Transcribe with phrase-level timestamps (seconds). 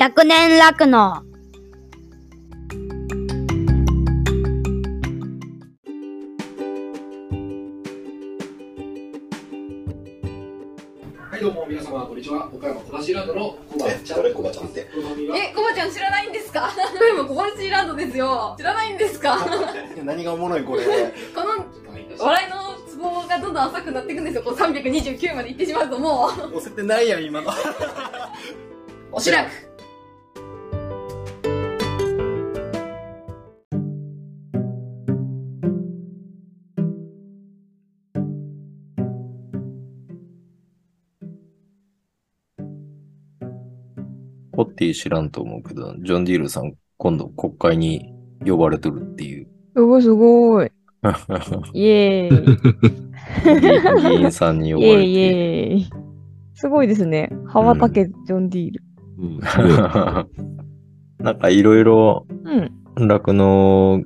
[0.00, 1.22] 百年楽の
[11.30, 12.48] はい、どうも皆様、こんにちは。
[12.50, 14.22] 岡山小橋ランドのコバちゃん。
[14.22, 14.32] 誰？
[14.32, 16.70] コバちゃんってえ、コバちゃん知らないんですか？
[17.14, 18.54] 今小橋ランドですよ。
[18.56, 19.36] 知らないんですか？
[19.36, 19.50] こ
[20.02, 20.86] 何がおもろいこれ。
[20.88, 22.56] の笑いの
[22.88, 24.42] ツボがどんどん浅くなっていくんですよ。
[24.44, 26.56] こう329まで行ってしまうともう。
[26.56, 27.50] 押せてないやん、今の。
[29.12, 29.50] おしらく。
[44.80, 48.14] ティ知らんと思うけど、ジョン・ディールさん、今度国会に
[48.46, 49.46] 呼ばれてるっていう。
[49.76, 50.72] すごいすごい。
[51.74, 52.56] イエー
[54.00, 54.16] イ。
[54.16, 55.00] 議員さんに呼イばれて。
[55.00, 55.90] エーイイエーイ。
[56.54, 57.30] すごいですね。
[57.46, 58.82] 羽ばたけジョン・ディール。
[59.18, 59.40] うん。
[61.24, 62.26] なんかいろいろ
[62.96, 63.08] うん。
[63.08, 64.02] 酪農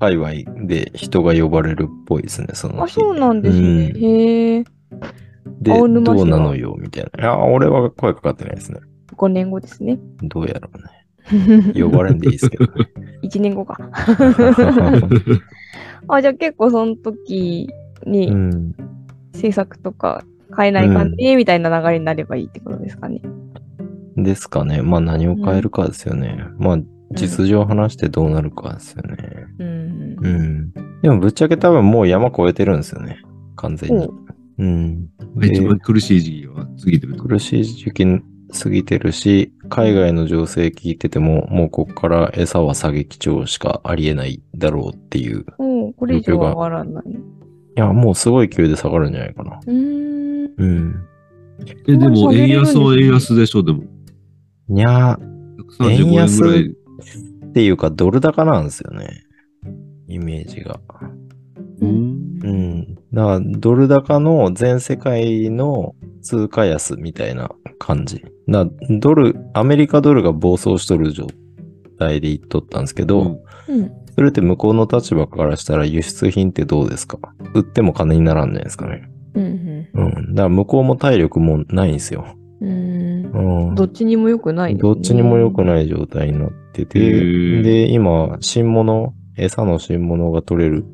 [0.00, 2.94] 界隈で人が呼ばれるっぽいですね、そのあ、日。
[2.94, 3.92] そうなんですね。
[3.94, 4.64] うんへえ。
[5.60, 5.88] で、どう
[6.26, 7.22] なのよ、みたいな。
[7.22, 8.80] いや、俺は声かかってないですね。
[9.22, 10.00] 5年後ですね。
[10.22, 11.72] どうやろうね。
[11.80, 12.72] 呼ばれんでいいですけどね。
[13.22, 13.78] 1年後か。
[16.08, 17.68] あ、じゃあ結構その時
[18.04, 18.74] うにん。
[19.34, 20.24] 制作とか
[20.56, 23.22] 変えないかね、みたいな流れになればいいってことですかね。
[24.16, 24.82] ですかね。
[24.82, 26.44] まあ何を変えるかですよね。
[26.58, 26.78] まあ
[27.12, 29.16] 実情話してどうなるかですよね。
[29.60, 30.16] うん。
[30.20, 30.72] うん。
[31.00, 33.18] でもぶっちゃけ多分もう山越えてるんですよね。
[33.54, 34.14] 完全にお。
[34.58, 35.08] うん。
[35.42, 37.22] 一で番苦しい時期は過ぎてると？
[37.24, 38.04] 苦しい時期
[38.52, 45.44] 過ぎてるし、海外の情勢聞いてても、もうこっから餌は下げ基調しかありえないだろうっていう。
[45.96, 47.04] これ以上は上がらない。
[47.74, 49.60] や、もうすごい勢いで下がるんじゃないかな。
[49.66, 50.54] うーん。
[50.56, 51.04] うん。
[51.86, 53.84] え、でも、円安は円安でしょ、でも。
[54.68, 55.18] いや
[55.78, 56.66] 135円ぐらい。
[56.66, 59.08] っていうかドル高なんですよね。
[60.08, 60.80] イメージが。
[61.80, 62.11] うん。
[62.88, 62.94] うん。
[63.12, 68.24] だから、ドル高の全世界の通貨安みたいな感じ。
[68.48, 68.66] だ
[69.00, 71.26] ドル、アメリカドルが暴走しとる状
[71.98, 73.92] 態で言っとったんですけど、うんうん。
[74.14, 77.18] それって向こうの立場からしたら輸出品ってどうですか？
[77.54, 79.08] 売っても金にならんじゃないですかね。
[79.34, 79.88] うん。
[79.94, 80.34] うん。
[80.34, 82.26] だから向こうも体力もないんですよ。
[82.60, 83.68] うん。
[83.68, 83.74] うん。
[83.74, 84.80] どっちにも良くないね。
[84.80, 90.84] どっちにも良くない状態になってへて、ーで、今、新物、餌の新物が取れる、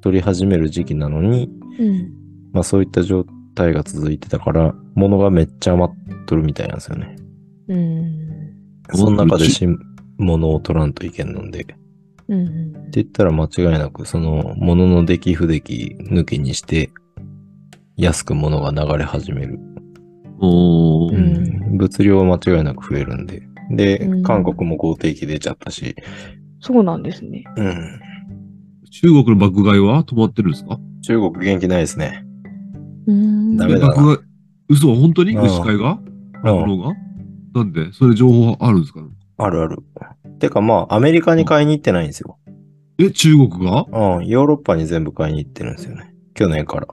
[0.00, 2.12] 取り始める時期なのに、うん。
[2.52, 7.16] まあそういった状態が続いてたから、物がめっちゃ余っとるみたいなんですよね。
[7.68, 8.18] うん。
[8.94, 9.78] その中で新
[10.18, 11.62] 物を取らんといけんので。
[11.62, 11.76] って
[12.28, 12.90] うん。
[12.90, 16.90] 言ったら間違いなく、その物の出来不出来抜きにして、
[17.96, 19.58] 安く物が流れ始める。
[20.40, 23.42] おーうん物量は間違いなく増えるんで。
[23.70, 25.94] でうん、韓国も豪邸期出ちゃったし、
[26.60, 27.44] そうなんですね。
[27.56, 28.00] うん。
[28.90, 30.78] 中国の爆買いは止まってるんですか？
[31.02, 32.24] 中国元気ないですね。
[33.06, 33.56] うん。
[33.56, 34.28] ダメだな爆買い、
[34.68, 35.32] 嘘、本当に？
[35.36, 35.98] うん牛飼いが？
[36.44, 36.68] うん。
[36.68, 36.94] 物が？
[37.54, 37.92] なんで？
[37.92, 39.00] それ情報あるんですか？
[39.38, 39.78] あるある。
[40.40, 42.38] てかまあ、アメリカに買いに行ってないんですよ。
[42.98, 43.86] え、中国が？
[44.18, 44.26] うん。
[44.26, 46.14] ヨーロッパに全部買いに行ってるんですよね。
[46.34, 46.86] 去年から。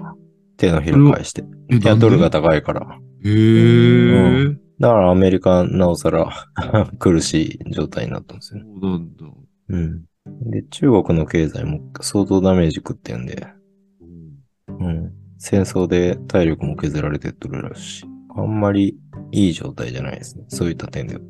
[0.58, 1.44] 手のひら返して。
[1.70, 2.02] え、いや、なんで？
[2.02, 3.00] ドルが高いから。
[3.24, 4.58] へー。
[4.80, 6.30] だからアメリカなおさら
[7.00, 8.70] 苦しい状態になったんですよね。
[8.82, 9.26] そうなんだ。
[9.70, 10.04] うん。
[10.26, 13.48] で、中国の経済も相当ダメージ食ってんで、
[14.68, 15.12] うん。
[15.38, 18.06] 戦争で体力も削られてっとるらしい。
[18.36, 18.98] あんまり
[19.32, 20.46] いい状態じゃないですね。
[20.48, 21.22] そういった点では。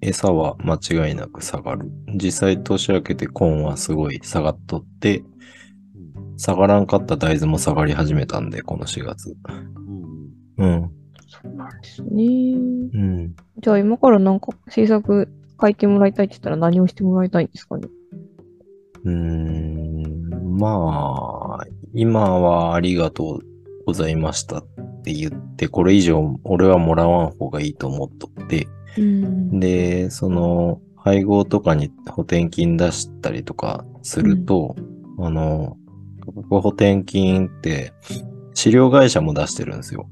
[0.00, 0.78] 餌は間
[1.08, 1.90] 違いなく下がる。
[2.14, 5.24] 実際年明けてコーンはすごい下がっとって、
[6.36, 9.36] 下がらんかった大豆も下がり始めたんで、この4月。
[10.58, 10.90] うん。
[11.26, 12.24] そうなんですね。
[12.94, 13.36] うん。
[13.58, 15.28] じゃあ今からなんか制作
[15.60, 17.88] 書いてもらいたいって言ったら何をしてもらいたいんですかね。
[19.04, 20.58] うーん。
[20.58, 23.40] まあ、今はありがとう
[23.86, 24.66] ございましたっ
[25.02, 29.60] て言って、これ以上俺はもらわん方がいいと思っとって、うん。
[29.60, 34.76] で、その、配合とかに補填金出したりとかすると、
[35.18, 35.76] あの、
[36.20, 37.92] 価格補填金って、
[38.54, 40.08] 飼料会社も出してるんですよ。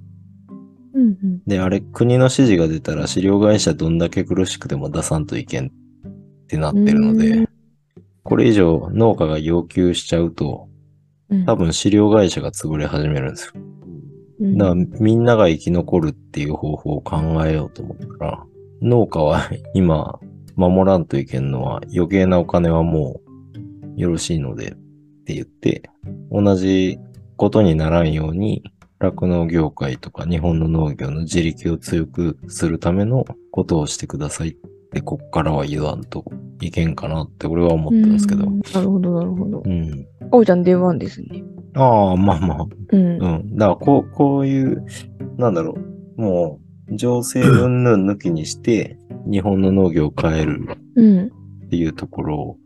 [0.95, 1.43] うんうん。
[1.47, 5.71] で、あれ、国の指示が出たら飼料会社どんだけ苦しくても出さんといけんっ
[6.47, 7.49] てなってるのうでん、
[8.27, 10.69] これ以上農家が要求しちゃうと、
[11.29, 13.53] うん多分飼料会社が潰れ始めるんですよ。
[14.41, 18.45] うんだからみんなが生き残るっていう方法を考えようと思ったら、
[18.81, 20.21] 農家は今
[20.55, 23.21] 守らんといけんのは余計なお金はも
[23.97, 24.75] うよろしいのでっ
[25.25, 25.91] て言って、
[26.31, 26.99] 同じ
[27.37, 28.63] ことにならんように
[28.99, 34.57] 酪農業界とか日本の農業の自力を強くするためのことをしてくださいっ
[34.91, 36.25] て、こっからは言わんと
[36.61, 38.51] いけんかなって俺は思ったんですけどう。
[38.51, 39.63] んなるほど、なるほど。
[39.65, 40.07] うん。
[40.31, 41.45] あおちゃん出番ですね。
[41.75, 42.67] ああ、まあまあ。
[42.91, 43.23] うん。
[43.23, 43.57] うん。
[43.57, 44.85] だからこう、こういう、
[45.37, 45.77] なんだろ
[46.17, 46.21] う。
[46.21, 46.61] も
[46.91, 48.99] う、情勢 云々抜きにして、
[49.31, 51.27] 日本の農業を変えるうん。
[51.67, 52.59] っていうところ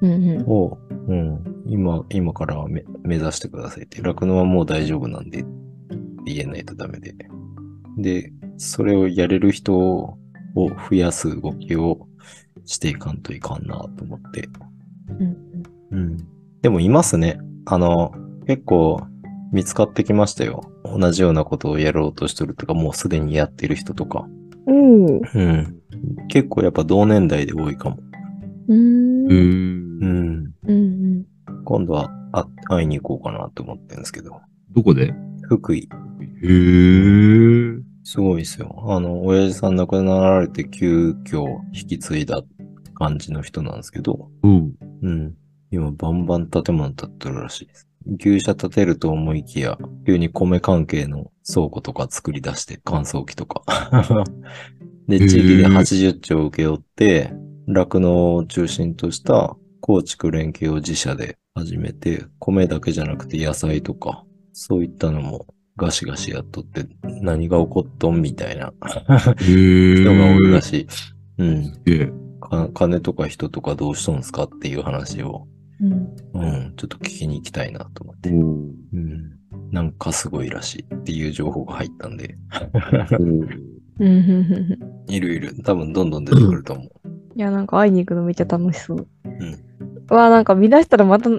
[0.00, 0.44] うんうん。
[0.46, 0.78] を、
[1.08, 4.00] うん、今、今からはめ目指してくださいって。
[4.02, 5.48] 酪農はもう大丈夫なんでって
[6.26, 7.14] 言えないとダメで。
[7.98, 10.18] で、それをやれる人を
[10.54, 12.06] を増やす動きを
[12.64, 14.48] していかんといかんなと思って。
[15.18, 15.36] うん
[15.90, 16.16] うん。
[16.62, 17.38] でもいますね。
[17.66, 18.12] あの、
[18.46, 19.00] 結構
[19.52, 20.62] 見つかってきましたよ。
[20.84, 24.26] 同じようなことをやろうとしてるとか、もうすでにやってる人とか。
[24.66, 25.06] うん。
[25.06, 25.80] うん。
[26.28, 27.96] 結構やっぱ同年代で多いかも。
[28.68, 29.26] うーん。
[29.26, 29.34] うー
[30.04, 30.54] ん。
[30.66, 31.24] うん。
[31.64, 34.40] 今度はあ会いに行こうかなと思ってるんですけど。
[34.74, 35.14] どこで？
[35.42, 35.88] 福井。
[36.42, 37.82] へー。
[38.10, 38.74] すごいですよ。
[38.88, 42.40] あの、親父さん亡くなられて急遽引き継いだ
[42.94, 44.30] 感じの人なんですけど。
[44.42, 44.72] うん。
[45.02, 45.34] うん。
[45.70, 47.86] 今バンバン建物建ってるらしいです。
[48.18, 49.76] 牛舎建てると思いきや、
[50.06, 53.62] 急に米関係の倉庫とか作り出して、乾燥機とか。
[55.06, 57.34] で、地域で80兆請け負って、
[57.66, 64.24] 酪農を中心とした構築連携を自社で始めて、米だけじゃなくて野菜とか、
[64.54, 65.46] そういったのも
[65.78, 66.84] ガシガシやっとって、
[67.22, 68.72] 何が起こっとんみたいな。
[69.38, 70.86] 人がおるらしい。
[71.38, 71.72] うん。
[72.74, 75.46] 金とか人とかどうしとんすかっていう話を、
[75.80, 75.92] うん。
[76.34, 78.28] うん、ちょっと聞きに行きたいなと思って。
[78.30, 78.74] うん。
[78.92, 79.38] うん。
[79.70, 82.36] なんかすごいらしいっていう情報が入ったんで、
[85.08, 85.54] いるいる。
[85.62, 86.90] 多分どんどん出てくると思う。
[87.36, 88.98] いや、なんか会いに行くのめっちゃ楽しそう。
[88.98, 89.67] ん
[90.10, 91.30] うわ、なんか見出したらまた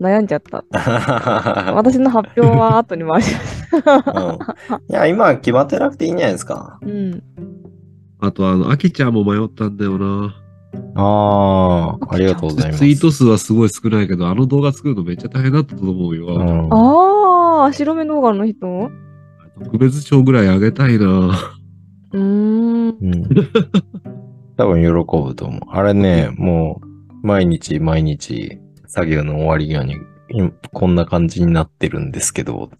[0.00, 0.64] 悩んじゃった。
[1.74, 3.68] 私の発表は後に回します。
[3.74, 6.78] うん、いや、今は決まってなくていいんじゃないですか。
[6.82, 7.22] うん。
[8.20, 10.34] あと、あの、アキちゃんも迷ったんだよな。
[10.94, 12.78] ああ、ありがとうございます。
[12.78, 16.26] ツイート数はすごい少ないけど、あの動画作るのめっちゃ大変だったと思うよ。
[16.26, 18.90] うん、ああ、白目動画の人？
[19.64, 21.06] 特別賞ぐらいあげたいな。
[22.12, 22.88] うーん。
[22.88, 23.28] うん。
[24.56, 25.60] 多分喜ぶと思う。
[25.68, 26.91] あれね、もう、
[27.22, 29.96] 毎日毎日、作業の終わり際に、
[30.30, 32.70] 今こんな感じになってるんですけど、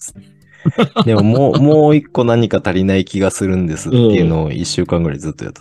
[1.05, 5.61] でももう、もう一個何か足りない気がするんですっていうのを一週間ぐらいずっとやって。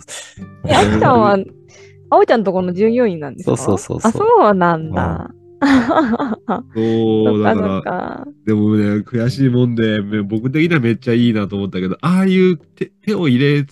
[0.68, 1.38] え、あきちゃんは、
[2.10, 3.56] あおちゃんとこの従業員なんですか？
[3.56, 4.22] そうそうそうそう。
[4.24, 5.30] あ、そうなんだ。
[6.74, 8.26] そう、だから。
[8.46, 13.64] でもね、悔しいもんで、め僕的にはめっちゃいいなと思ったけど、ああいう手手を入れ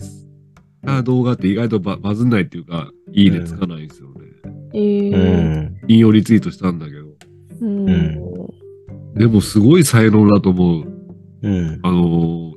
[0.85, 4.09] た動画って意外とババズんないっていうか、いいねつかないんですよ
[4.73, 5.15] うー。
[5.15, 5.77] ん。
[5.87, 7.05] 引用リツイートしたんだけど。
[7.61, 8.19] うん。
[9.15, 10.85] でもすごい才能だと思う。
[11.43, 11.79] うん。
[11.83, 12.51] あのー、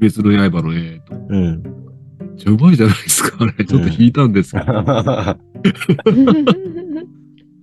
[0.00, 1.14] 鬼滅の刃の絵と。
[1.28, 1.62] うん。
[1.62, 1.70] め
[2.26, 3.36] っちゃうまいじゃないですか。
[3.40, 4.64] あれ、ちょっと引いたんですけど。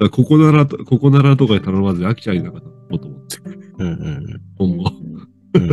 [0.10, 3.38] ここならと、ここならとかに頼まずに飽きちゃいなかったと思って。
[3.78, 4.42] うん。
[4.58, 4.92] 今後。
[5.56, 5.68] うん。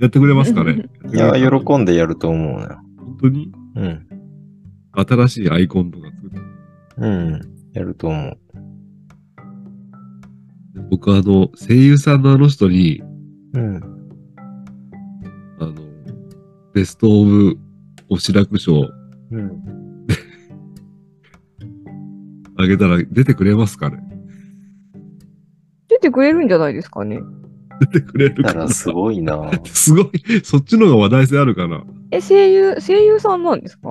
[0.00, 2.82] やってくれますかねいや、喜んでやると思うな。
[2.96, 3.52] 本当に？
[3.76, 4.06] うん。
[4.92, 6.40] 新しいアイコンとか作って。
[6.96, 7.40] うん。
[7.72, 8.38] やると思う。
[10.90, 13.00] 僕あの、声優さんのあの人に、
[13.54, 13.76] うん。
[15.60, 15.74] あの、
[16.74, 17.56] ベストオブ
[18.08, 18.88] おしらく賞
[19.30, 19.62] うん。
[22.58, 23.98] あげたら出てくれますかね？
[25.88, 27.20] 出てくれるんじゃないですかね？
[27.80, 28.48] 出てくれるかな？
[28.48, 29.50] だからすごいな。
[29.64, 30.10] すごい。
[30.42, 31.84] そっちの方が話題性あるかな？
[32.10, 33.88] え、声優、声優さんなんですか？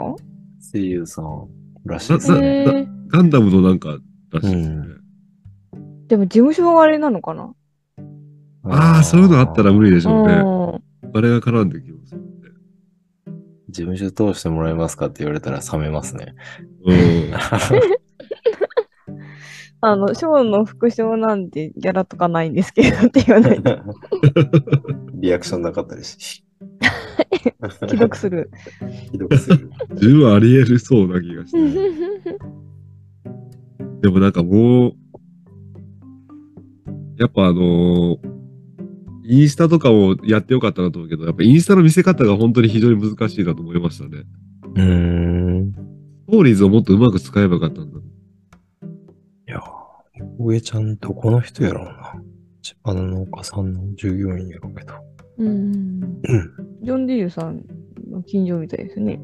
[0.74, 1.48] 声優さん
[1.86, 2.48] らしいですなね。
[2.48, 3.98] えー、ガンダムのなんか
[4.32, 4.86] らしいですね。
[6.08, 7.54] でも事務所があれなのかな？
[8.64, 10.34] ああ、そういうのあったら無理でしょうね。
[10.34, 11.18] うん。
[11.18, 12.28] あれが絡んできますよね。
[13.70, 16.36] 事務所通してもらえますかって言われたら冷めますね。
[16.86, 17.32] うん。
[19.82, 23.80] あの、ショーの副賞なんでギャラとかないんですけどって言わないと
[25.16, 26.44] リアクションなかったりし。
[27.88, 28.52] 既読する。
[29.12, 29.72] ひどくする。
[29.92, 32.38] 自分はあり得るそうな気がして。
[34.02, 34.94] でもなんかもう、
[37.18, 38.40] やっぱあのー
[39.32, 44.24] インスタとかもやってよかったなと思うけど、やっぱインスタの見せ方が本当に非常に難しいなと思いましたね。
[44.76, 45.72] うーん。
[45.72, 48.00] ストーリーズをもっとうまく使えばよかったんだ。
[48.00, 48.02] い
[49.52, 49.62] やー、
[50.40, 52.16] 上ちゃんどこの人やろうな。
[52.64, 54.96] 千葉の農家さんの従業員やろうけど。
[55.38, 55.48] うん。
[55.48, 56.22] うん。
[56.82, 57.64] ジョン・ディールさん
[58.10, 59.20] の近所みたいですね。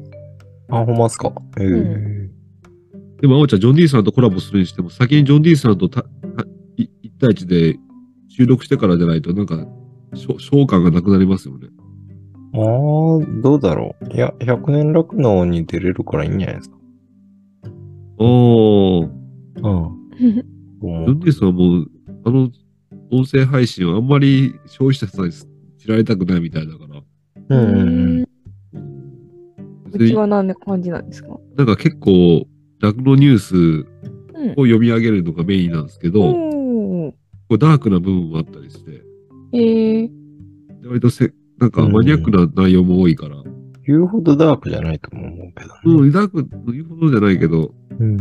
[0.70, 1.32] あ、ほんまっすか？
[1.58, 2.30] ええう
[3.20, 6.08] でも、あおちゃん、ジョン・ディーさんとコラボするにしても、先にジョン・ディーさんとたた
[6.76, 7.78] い一対一で
[8.28, 9.66] 収録してからじゃないと、なんか、
[10.14, 11.68] しょ召喚がなくなりますよね。
[12.54, 12.62] ああ、
[13.42, 14.14] どうだろう。
[14.14, 16.76] いや、100年楽能に出れるからいいんじゃないですか。
[18.18, 19.08] おー。
[19.56, 19.62] うん。
[20.80, 21.90] 思ルうンディスはもう、
[22.24, 22.50] あの、
[23.10, 27.02] 音声配信はあんまり消費者さんに知られたくないみたいだから。
[27.48, 28.18] うんうんうん。
[28.18, 28.26] うん
[29.92, 31.38] うちは何で感じなんですか？
[31.56, 32.46] なんか結構、
[32.80, 34.64] 楽のニュースうんを。
[34.66, 37.12] 読み上げるのがメインなんですけど、おー
[37.48, 39.02] こうダークな部分もあったりして、
[39.52, 40.10] えー、
[40.82, 43.36] で割とせなんかマニアックな内容も多いから、
[43.86, 46.12] 言うほどダークじゃないと思うけどうん、ね。
[46.12, 48.16] ダーク言うほどじゃないけど、うん。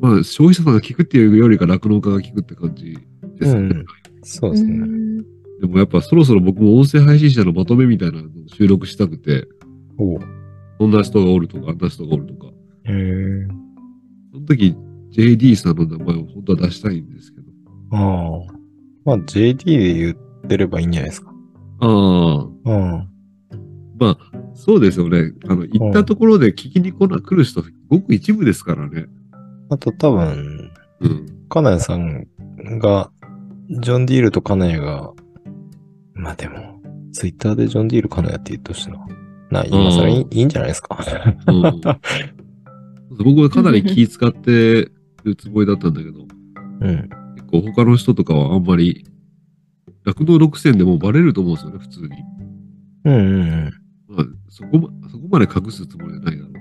[0.00, 2.98] まあ消費者さんが聞くっていうよりか酪農家が聞くって感じ
[3.38, 3.76] ですよね。
[3.76, 3.86] うん
[4.24, 4.72] そうですね。
[4.72, 5.08] うん
[5.60, 9.48] でもやっぱそろそろ僕も音声配信者のまとめみたいなのを収録したくて、
[9.98, 10.20] おう
[10.78, 12.37] こんな人がおるとか、あんな人がおるとか、
[12.88, 13.46] へえ。
[14.32, 14.76] その時
[15.12, 17.46] JD さんの名前を本当は出したいんですけど。
[17.92, 18.58] ああ。
[19.04, 21.32] まあ、JD で言ってればいいんじゃないですか。
[21.80, 23.08] ああ、うん。
[23.98, 24.18] まあ、
[24.54, 25.32] そうですよね。
[25.48, 29.06] あの、行ったところで聞きに来な来る人、ごく一部ですからね。
[29.70, 31.26] あと多分、うん。
[31.48, 32.26] 金谷さん
[32.78, 33.10] が、
[33.70, 35.12] ジョン・ディールと金谷が、
[36.14, 36.80] まあでも、
[37.12, 39.06] ツイッターでジョン・ディール金谷って言ってほしいな。
[39.50, 40.98] な、今更いい,、うんいいんじゃないですか。
[41.46, 41.62] うん
[43.24, 44.90] 僕はかなり気使って
[45.24, 46.26] るつもりだったんだけど、
[46.80, 47.08] うん。
[47.36, 49.04] 結構他の人とかはあんまり、
[50.04, 52.08] 酪農6選でもうバレると思うんですよね、普通に。
[53.04, 53.70] うんうん
[54.08, 56.60] まあ、そこま、そこまで隠すつもりはないだろうな。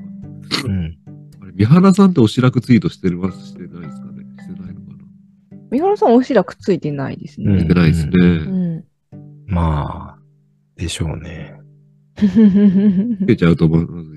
[0.66, 0.72] うん。
[0.72, 0.98] うん。
[1.42, 4.26] あれ、三原さんっておしらくツイートしてるますしてないですかね？
[4.42, 4.92] してないのか
[5.52, 5.58] な？
[5.72, 7.60] 三原さん、おしらくついてないですうんね。
[7.62, 8.12] してないですね。
[8.18, 8.84] うん。
[9.48, 10.20] まあ、
[10.76, 11.54] でしょうね。
[12.16, 14.17] つけちゃうとまず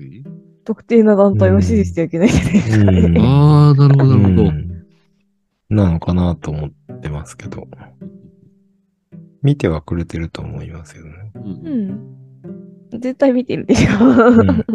[0.63, 3.21] 特定な団体を支持してはいけないじゃないですかうんね。
[3.21, 4.49] ああ、なるほど、なるほど。
[4.49, 4.71] うん
[5.71, 7.65] なのかなと思ってますけど。
[9.41, 11.11] 見てはくれてると思いますよね。
[11.35, 11.67] うん
[12.91, 12.99] うん。
[12.99, 14.05] 絶対見てるでしょ。
[14.05, 14.47] うん。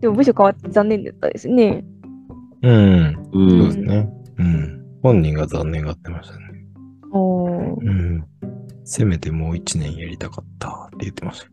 [0.00, 1.84] でも部署変わって残念だったですね。
[2.62, 3.16] うん。
[3.32, 4.10] うそうでんすね。
[4.38, 4.84] うん。
[5.02, 6.42] 本人が残念がってましたね。
[7.12, 8.24] おーうん。
[8.84, 11.46] せめてもう一年やりたかったって言ってました。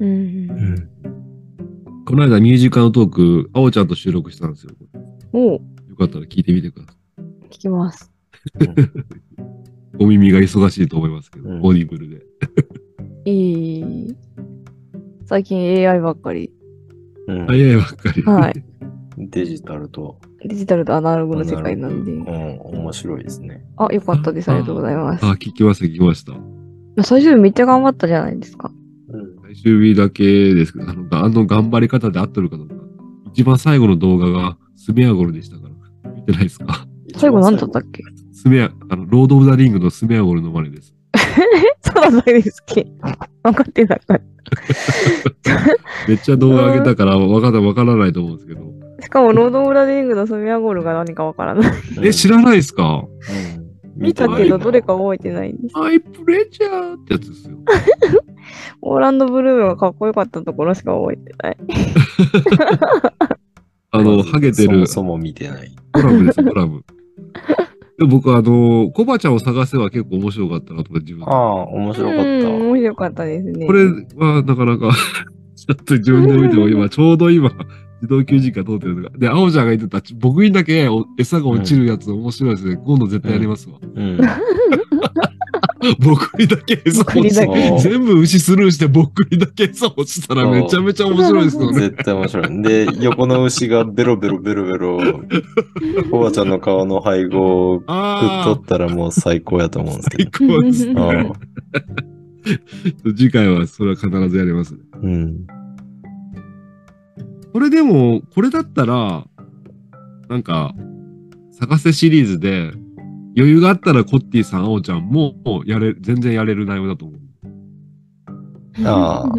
[0.00, 0.88] うんうん。
[2.08, 4.72] この間ミュージカルトーク、あおちゃんと収録したんですよ。
[5.34, 5.60] おう
[5.90, 7.22] よかったら聞いてみてください。
[7.50, 8.10] 聞きます。
[10.00, 12.24] お耳が忙しいと思いますけど、うんオーディブルで。
[13.30, 14.16] いい。
[15.26, 16.50] 最近 AI ばっかり。
[17.26, 18.22] うん AI ばっかり。
[18.22, 18.64] はい。
[19.18, 22.20] デジタルとデジタルとアナログの世界なんでう。
[22.22, 23.66] ん、面白いですね。
[23.76, 24.50] あ、よかったです。
[24.50, 25.26] ありがとうございます。
[25.26, 26.32] あ、聞きました、聞きました。
[27.04, 28.72] 最終日めっちゃ頑張ったじゃないですか。
[29.64, 29.72] うん。
[29.74, 32.74] 最終日だけですけど、あの、あの頑張り方で合ってるかどうか。
[33.32, 35.68] 一番最後の動画がスメアゴルでしたか
[36.04, 36.10] ら。
[36.12, 36.86] 見てないですか？
[37.16, 38.02] 最後何だったっけ？
[38.32, 40.94] スメア、あの、ロード・オブ・ザ・リングのスメアゴルの真似です。
[41.82, 42.86] そうなんですっけ？
[43.42, 44.20] 分かってなかっ
[46.08, 48.60] めっちゃ動画上げたから、わかった、わからないと思うんですけど。
[48.98, 49.04] た。
[49.06, 51.72] しかも、ロード・オブ・ラディングのソミアゴールが何かわからない。
[52.02, 53.04] え、知らないですか？
[53.52, 53.67] うん
[53.98, 55.72] 見たけど、どれか覚えてないんです。
[55.76, 57.58] アイプレジャーってやつですよ。
[58.80, 61.56] オーランド・ブルームがかっこよかったところしか覚えてない。
[63.90, 65.74] あの、ハゲてるそもそも見てない。
[65.92, 66.84] コラムです、コラム。
[67.98, 72.22] で僕、あの、コバちゃんを探せば結構面白かったなとか、自分でああ、面白かった。
[72.22, 73.66] うん、面白かったですね。
[73.66, 74.92] これはなかなか、
[75.56, 77.50] ちょっと自分で見ても今、ちょうど今、
[78.00, 79.18] 自動給時間通ってるのが。
[79.18, 82.76] で、青ちゃんが言ってた、僕にだけお餌が落ちるやつ面白いですね。
[82.76, 83.76] 今度絶対やりますわ。
[83.82, 84.20] うん。
[86.00, 91.80] 僕にだけ餌落ち僕にだけ全部牛スルーして僕にだけ餌落ちたらめちゃめちゃ面白いですよね。
[91.80, 92.62] 絶対面白い。
[92.62, 95.22] で、横の牛がベロベロベロベロ、
[96.10, 100.94] コバちゃんの顔の配合を食っとあったらもう最高やと思うんですあ、け最高です。
[100.94, 101.36] ど。
[103.16, 104.80] 次回はそれは必ずやりますね。
[105.02, 105.46] うん。
[107.48, 107.52] うん。
[107.52, 109.24] これでも、これだったら、
[110.28, 110.74] なんか、
[111.52, 112.72] 探せシリーズで、
[113.36, 115.34] 余裕があったらコッティさん、あおちゃんも、
[115.66, 117.20] やれ、全然やれる内容だと思う。
[118.84, 119.32] ああ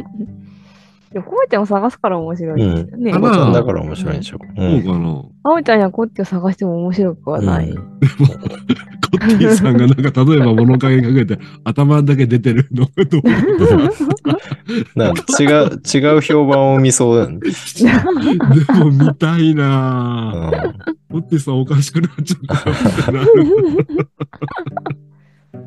[1.12, 3.12] でも、コバちゃんを探すから面白いですよね。
[3.12, 4.38] うんコバちゃんだから面白いんでしょ。
[4.38, 4.39] う。
[4.56, 5.24] そうんかな。
[5.44, 7.70] あおちゃんやコッティを探しても面白くはない。
[7.70, 7.80] うん
[9.19, 13.21] コッティさんがなんか、例えば物陰にかけて、頭だけ出てるのがどう
[14.95, 17.39] なんか違う、違う評判を見そうだよね。
[17.39, 17.49] で
[18.73, 20.69] も見たいなぁ。
[20.69, 20.73] う
[21.11, 23.43] コッティさんおかしくなっちゃったってなる。
[23.43, 23.47] ん。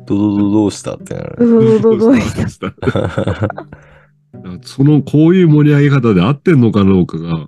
[0.05, 1.35] ドドドどうしたってなる。
[1.39, 2.73] どうどうどうした
[4.63, 7.47] その、こういう盛り上げ方で合ってんのかどうかが、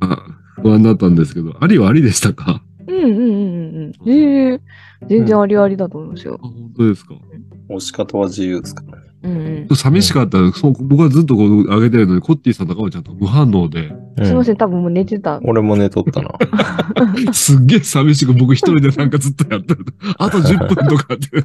[0.00, 0.26] あ
[0.62, 2.62] 不安だったんですけど、ありはありでしたか？
[2.86, 4.10] うんうんうんうん。
[4.10, 4.60] ええ
[5.08, 6.46] 全然ありありだと思いますよあ。
[6.46, 7.14] 本当ですか？
[7.68, 9.04] 押し方は自由ですからね。
[9.24, 14.26] うん寂しかったら、そう僕はずっとこう上げてるのに、コッティさんとかはちゃんと無反応で、うん。
[14.26, 15.38] すいません、多分もう寝てた。
[15.44, 16.32] 俺も寝とったな。
[17.32, 19.86] すっげえ寂しく僕一人でなんかずっとやってる。
[20.18, 21.44] あと10分とかって。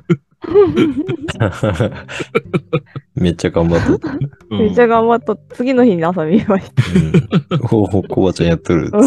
[3.13, 4.11] めっちゃ頑張っとった。
[4.49, 6.83] うんめっちゃ頑張っと、次の日に朝見ました。
[7.53, 7.65] うん。
[7.71, 8.91] おお、コバちゃんやっとる。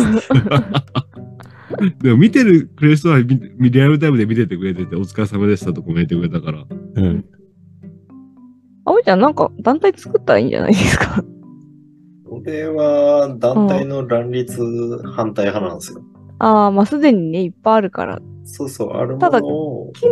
[2.03, 6.65] でも見てるくれる人は見リアルタイムで見ててくれてて、お疲れ様でしたとコメントくれたから。
[6.97, 7.25] うん。
[8.85, 11.23] あおいちゃん、なんか団体作ったらいいんじゃないですか？
[12.33, 16.03] 俺は団体の乱立反対派なんですよ。
[16.39, 18.21] ああ、まあすでにね、いっぱいあるから。
[18.45, 19.47] そうそう、あるもただ機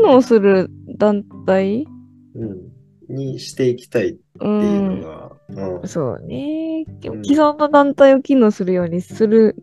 [0.02, 1.86] 能する団体？
[2.34, 5.00] うん、にしていきたいってういうのん。
[5.00, 5.32] が、
[5.80, 6.84] うんそうね。
[7.06, 9.56] うん既存の団体を機能するようにする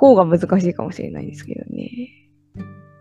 [0.00, 1.90] 方が難しいかもしれないですけどね。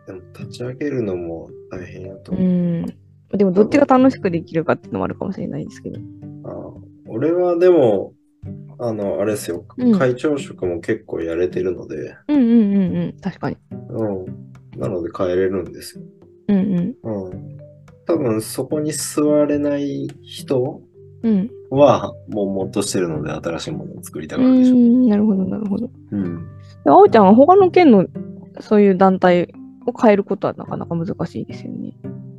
[0.05, 2.47] でも立ち上げるのも大変やとう思う。
[2.47, 2.85] ん。
[3.37, 5.99] でもどっちが楽しくできるかっていうのもあるかもしれないですけど。
[6.45, 6.73] あ
[7.07, 8.13] 俺はでも、
[8.79, 13.17] あの、あれですよ、うん会長職も結構やれてるので、うんうんうんうん。
[13.21, 13.57] 確かに。
[13.89, 14.25] うん。
[14.79, 16.03] なので変えれるんですよ。
[16.49, 16.57] うん
[17.03, 17.29] うん。
[17.29, 17.57] うん。
[18.05, 20.81] 多分そこに座れない人
[21.23, 21.49] うん。
[21.69, 24.75] は、もっとしてるので新しいものを作りたうがるでしょ。
[24.75, 25.89] ん、なるほど、なるほど。
[26.11, 26.47] うん。
[26.85, 28.07] あおちゃんは他の県の
[28.59, 29.53] そういう団体
[29.85, 31.93] を変えることはなかなか難しいですよね。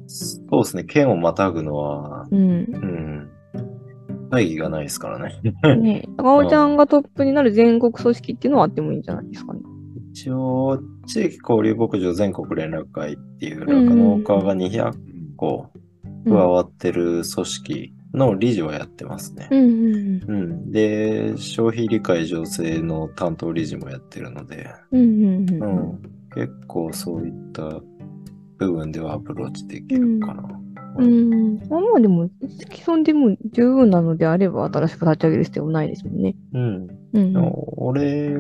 [0.07, 2.41] そうですね、県をまたぐのは、うん。
[2.41, 3.31] うん。
[4.31, 5.41] 会議がないですからね。
[5.77, 9.61] ねえ、 あおちゃんがトップになる全国組織っていうのはあってもいいんじゃないですかね。
[10.13, 14.93] 一応、地域交流牧場全国連絡会っていう酪農家が200
[15.37, 15.69] 個
[16.27, 19.49] 加わってる組織の理事をやってますね。
[19.51, 20.73] うんうんうん。
[20.73, 25.01] で、消費理解情勢の担当理事もやってるので、うん。
[25.01, 25.79] うんうんううん。
[25.95, 26.01] ん。
[26.35, 27.81] 結構そういった
[28.59, 30.61] 部分ではアプローチできるかな。
[30.99, 31.57] うん。
[31.69, 36.35] まあまあでも、既存でも十分なのであれば新しく立ち上げる必要もないですもんね。
[36.53, 36.89] うん。
[37.13, 38.35] うん俺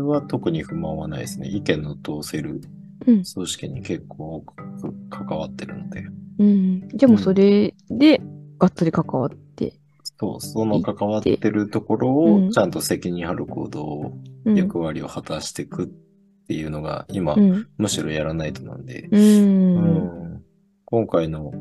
[0.00, 1.48] は特に不満はないですね。
[1.48, 2.60] 意見の通せる
[3.06, 4.54] うん組織に結構多く
[5.10, 6.04] 関わってるので。
[6.38, 6.88] うん。
[6.94, 8.20] じゃあもうそれで
[8.64, 9.74] がっつり関わって。
[10.18, 14.12] そう、その関わってるところうんをちゃんと責任ある行動、
[14.44, 14.56] うん。
[14.56, 15.88] 役割を果たしていくっ
[16.46, 17.68] ていうのが今、うん。
[17.76, 19.08] むしろやらないとなんで、
[20.86, 21.52] 今回の、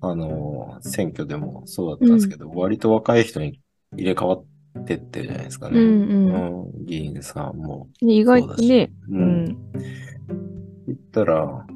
[0.00, 3.60] あのー選挙でもそうだったんですけど、割と若い人に
[3.96, 4.44] 入れ替わっ
[4.84, 5.80] てってるじゃないですかね。
[6.84, 7.88] 議員さんも。
[8.00, 8.90] 意外とね。
[9.08, 9.16] う。
[9.16, 9.56] うんん。
[10.86, 11.66] 言ったら、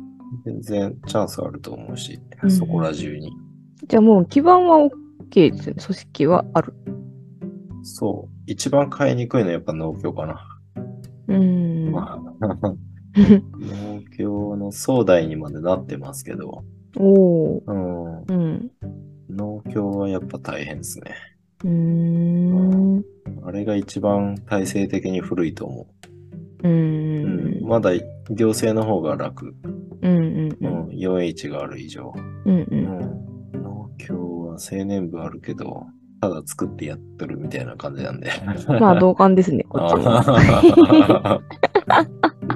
[0.45, 3.31] 全然チャンスあると思うし、うんそこら中に。
[3.89, 4.79] じゃあもう基盤は
[5.31, 5.83] OK ですよね。
[5.83, 6.75] 組織はある。
[7.83, 8.35] そう。
[8.47, 10.47] 一番買いにくいのはやっぱ農協かな。
[11.29, 11.91] うん。
[11.93, 12.21] まあ
[13.15, 16.65] 農協の総代にまでなってますけど、
[16.97, 17.63] おー。
[17.67, 18.71] うん、うん。
[19.31, 21.15] 農協はやっぱ大変ですね。
[21.65, 22.99] うーん。
[22.99, 23.05] う
[23.45, 26.69] あれが一番体制的に古いと思ーう。
[26.69, 27.67] うんん。
[27.67, 27.91] まだ
[28.31, 29.55] 行政の方が楽。
[30.03, 30.89] うんうんううん。
[30.89, 32.13] ん、4H がある以上。
[32.45, 32.67] うんう。
[32.71, 35.87] うんん、農協は青年部あるけど、
[36.21, 38.31] ただ作ってやってるみたいな感じなんで。
[38.81, 41.41] まあ同感ですね、こっちは。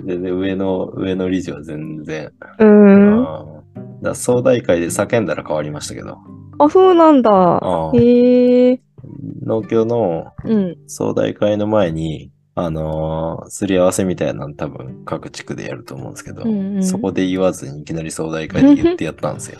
[0.06, 2.32] 全然上の、上の理事は全然。
[2.59, 3.24] うーん。
[3.24, 3.62] だか
[4.02, 6.18] ら総大会で叫んだら変わりましたけど、
[6.59, 7.61] あ、そうなんだ。
[7.94, 8.80] へえ。
[9.44, 10.76] 農協のうん。
[10.87, 19.59] 総大会の前に、あのーすり合わせみたいなの多分各地区でやると思うんですけど、うんうんそこで言わずにいきなり総大会で言ってやったんですよ。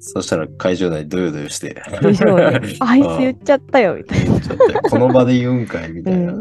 [0.00, 1.80] そしたら会場内ドヨドヨして。
[2.00, 2.60] でしょうね。
[2.80, 4.40] あいつ言っちゃったよ、みたいな。
[4.40, 6.10] ちょっとこの場で言うんかいみた。
[6.10, 6.32] いな、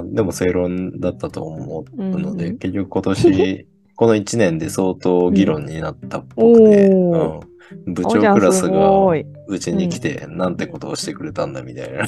[0.00, 0.14] うん。
[0.14, 2.58] でも正論だったと思うので、うん。
[2.58, 7.40] 結局今年、 この1年で相当議論になったっぽくて、うん。
[7.86, 9.10] 部長クラスすが
[9.48, 12.06] うちに来て、なんてことをしてくれたんだみたいな。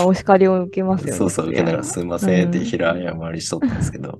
[0.00, 1.12] あ、お叱りを受けますよね。
[1.18, 4.18] そうそう、受けながらすいませんってうん平謝りしとったんですけど、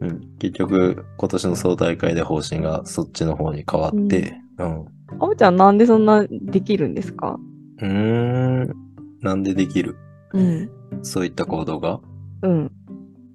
[0.00, 4.84] うん、結局今年の総大会で方針がそっちの方に変わって、うん。
[5.20, 7.38] うあおちゃんなんでそんなできるんですか？
[7.80, 8.74] ーん、
[9.22, 9.96] なんでできる？
[10.32, 10.70] うん。
[11.02, 12.00] そういった行動が？
[12.42, 12.72] うん。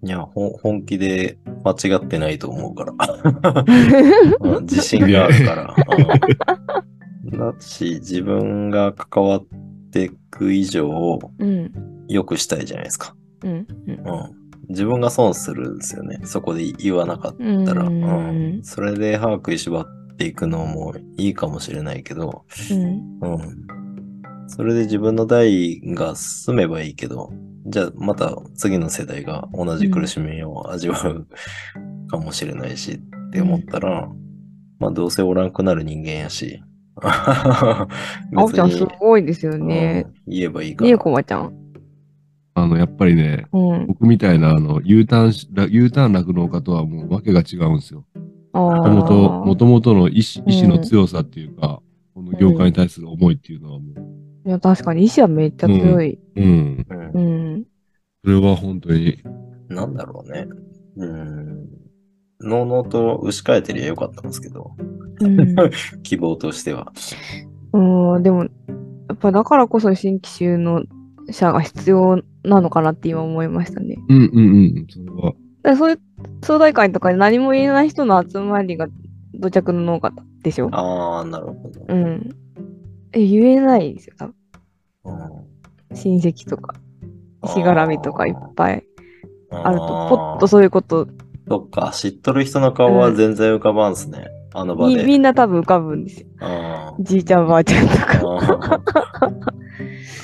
[0.04, 2.94] いや、本気で間違ってないと思うから。
[4.42, 5.76] うん自信があるから。
[7.26, 9.44] う んだし、自分が関わっ
[9.92, 11.72] ていく以上、うん。
[12.08, 13.16] 良くしたいじゃないですか。
[13.44, 13.52] うん。
[13.52, 13.98] うん。
[14.70, 16.20] 自分が損するんですよね。
[16.24, 17.66] そこで言わなかっうん。
[17.66, 17.84] たら。
[17.84, 18.64] ううんん。
[18.64, 23.20] それで歯食いしばっていくのもいいかもしれないけど、うん。
[23.22, 23.68] うん。
[24.48, 27.32] それで自分の代が進めばいいけど、
[27.68, 31.28] じゃあまた次の世代が同じ苦しみを味わう
[32.10, 34.10] かもしれないしって思ったら、
[34.80, 36.62] まあどうせおらんくなる人間やし、
[37.02, 37.88] あ
[38.36, 40.06] おちゃんすごいですよね。
[40.08, 41.00] うん言えばいいかねえ、ら。
[41.00, 41.54] こまちゃん。
[42.54, 43.88] あの、やっぱりね、うん。
[43.88, 48.06] 僕みたいな、あの、U ターンし、U ターン酪農家とはもう訳が違うんですよ。
[48.54, 49.56] あもともと、もあ。
[49.56, 51.82] ともとの意志、うん意志の強さっていうか、
[52.14, 53.86] この業界に対する思いっていうのはも
[54.46, 56.20] う、いや、確かに意志はめっちゃ強い。
[56.36, 56.86] うん。
[56.90, 57.20] うんう
[57.58, 57.66] ん。
[58.24, 59.18] それは本当に、
[59.70, 60.48] なんだろうね。
[60.98, 61.70] うん。
[62.42, 64.72] のうのうと牛飼えてりゃよかったんですけど、
[65.20, 65.56] うん。
[66.04, 66.92] 希望としては。
[67.74, 68.50] うん、でも、や
[69.14, 70.84] っぱだからこそ新規収納
[71.30, 73.98] 者が必要なのかなって今思いましたね。
[74.10, 74.88] うんうんうん。
[74.90, 76.00] それは、だそういう
[76.44, 78.88] 総大会とかで何も言えない人の集まりが
[79.36, 80.12] 土着の農家
[80.44, 80.70] でしょ？
[80.72, 81.82] ああ、なるほど。
[81.88, 82.30] うん。
[83.14, 84.36] え、言えないですよ、多分。
[85.06, 85.52] うん
[85.94, 86.76] 親戚とか、
[87.54, 88.84] しがらみとかいっぱい
[89.52, 91.06] あると、ポッとそういうこと
[91.50, 94.28] そっか、知っとる人の顔は全然浮かばんすね。
[94.54, 95.04] あの場に、で。
[95.04, 96.28] みんな多分浮かぶんですよ。
[97.02, 98.82] じいちゃんばあちゃんとか。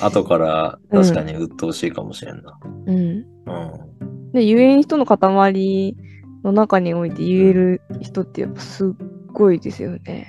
[0.00, 2.58] 後から確かに鬱陶しいかもしれんな。
[2.86, 2.96] うん。
[2.96, 3.24] うん。
[4.32, 5.96] で、言えん人の塊
[6.44, 8.88] の中において言える人ってやっぱすっ
[9.32, 10.28] ごいですよね。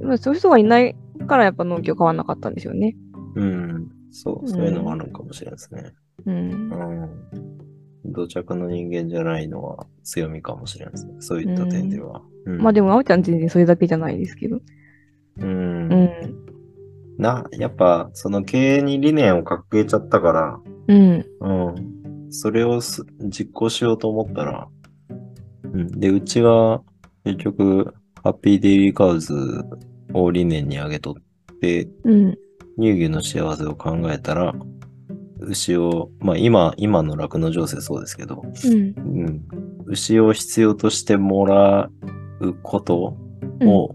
[0.00, 2.96] まあそういう人がいないからやっぱ農業変わんなかったんでしょうね。
[3.34, 3.88] うん。
[4.10, 5.92] そう、そういうのがあるのかもしれないですね。
[6.26, 8.08] うんう。
[8.08, 8.12] ん。
[8.12, 11.14] 土着の人間じゃないのは強みかもしれないですね。
[11.20, 12.22] そういった点では。
[12.46, 14.58] うんまあでも、あおちゃん全然それだけじゃないですけど。
[15.38, 15.92] うん。
[15.92, 16.10] うん。
[17.18, 21.26] な、やっぱ、その経営に理念を掲げちゃったから、うん。
[21.40, 21.97] うん。
[22.30, 24.68] それをす実行しようと思ったら、
[25.64, 26.00] うん。
[26.00, 26.82] で、うちが
[27.24, 29.34] 結局、ハッピーデイリーカウズ
[30.12, 31.14] を理念に挙げとっ
[31.60, 32.38] て、うん。
[32.78, 34.54] 乳牛の幸せを考えたら、
[35.40, 38.72] 牛を、まあ今、今の酪農情勢そうですけど、うん。
[38.72, 39.48] うん。
[39.86, 41.90] 牛を必要としてもら
[42.40, 43.16] うこと
[43.62, 43.94] を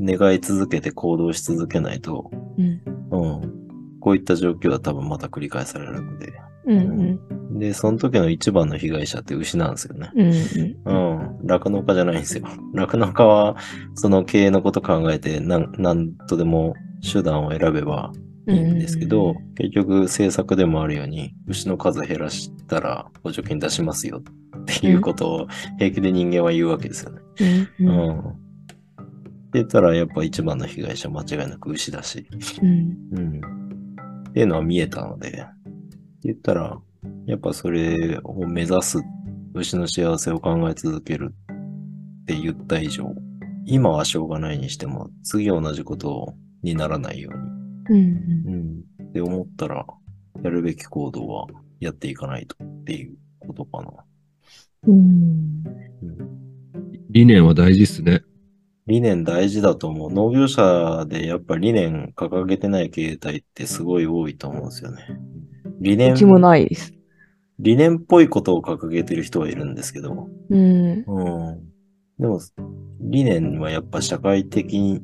[0.00, 2.82] 願い続けて行動し続けないと、うん。
[3.10, 3.58] うん。
[4.00, 6.32] こういった状況は多分また繰り返されるので。
[6.68, 7.18] うん。
[7.50, 7.58] うん。
[7.58, 10.10] で、その時の一番の被害者って牛なんですよね。
[10.14, 10.32] うん。
[10.84, 11.46] うん。
[11.46, 12.44] 酪農家じゃないんですよ。
[12.74, 13.56] 酪農家は、
[13.94, 18.12] その経営のこと考えて、なん、なんとでも手段を選べば
[18.46, 27.20] いいんですけど、結局政策でもあるように、牛の数減らしたら補助金出しますよっていうことを平気で人間は言うわけですよね。
[27.80, 27.88] うん。
[27.88, 27.90] う。
[27.90, 28.18] うんん。
[28.18, 32.26] って言ったらやっぱ一番の被害者間違いなく牛だし。
[32.62, 32.96] うん。
[33.12, 33.58] うん。
[34.28, 35.46] っていうのは見えたので、
[36.22, 36.80] 言ったら、
[37.26, 38.98] やっぱそれを目指す
[39.54, 41.34] 牛の幸せを考え続ける
[42.22, 43.14] って言った以上、
[43.66, 47.30] 今はしょうがないにしても、次同じことにならないよ
[47.88, 48.84] うに、うん。
[49.00, 49.08] うん。
[49.08, 49.86] って思ったら、
[50.42, 51.46] やるべき行動は
[51.80, 53.90] やっていかないとっていうことかな。
[54.86, 55.64] うん。
[56.02, 56.28] うん、
[57.10, 58.22] 理念は大事っすね。
[58.86, 60.12] 理念大事だと思う。
[60.12, 65.02] 農業者でやっぱ理念掲げてない経営体ってすごい多いと思うんですよね。
[65.80, 66.92] 理念う、ちもないです。
[67.58, 71.04] 理念っぽいことを掲げてる人はいるんですけど、うん。
[71.06, 71.68] うん。
[72.18, 72.40] でも、
[73.00, 75.02] 理念はやっぱ社会的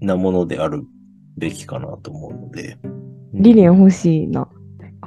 [0.00, 0.84] なものである
[1.36, 2.78] べきかなと思うので。
[3.34, 4.48] 理念欲しいな。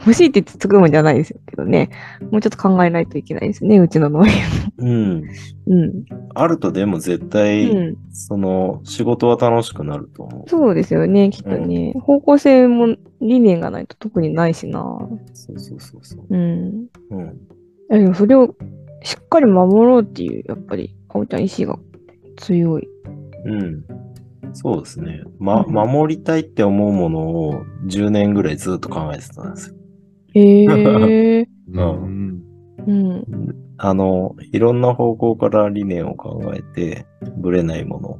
[0.05, 1.89] 欲しいって言って作るもんじゃないですけどね。
[2.31, 4.33] もうちょっと考えないといけないですね、うちの農園。
[4.77, 5.23] うん。
[5.67, 6.05] うん。
[6.35, 7.97] あるとでも絶う対、ん。
[8.11, 10.49] その仕事は楽しくなると思う。
[10.49, 11.93] そうですよね、きっとね。
[12.01, 14.81] 方向性も理念がないと特にないしな。
[15.33, 16.25] そうそうそうそう。
[16.29, 16.85] うん。
[17.89, 18.15] うん。
[18.15, 18.55] それを
[19.03, 21.77] しっかり守ろうっていう、やっぱり、かおちゃん意志が
[22.37, 22.87] 強い。
[23.45, 23.83] うん。
[24.53, 25.21] そうですね。
[25.39, 29.75] ま、うん守りたいって思うものを10年ぐらいずっと考えてたんですよ。
[30.33, 31.47] へえ。
[31.69, 32.43] うん。
[32.87, 33.23] うん。
[33.77, 37.05] あの、いろんな方向から理念を考えて、
[37.37, 38.19] ぶれないもの、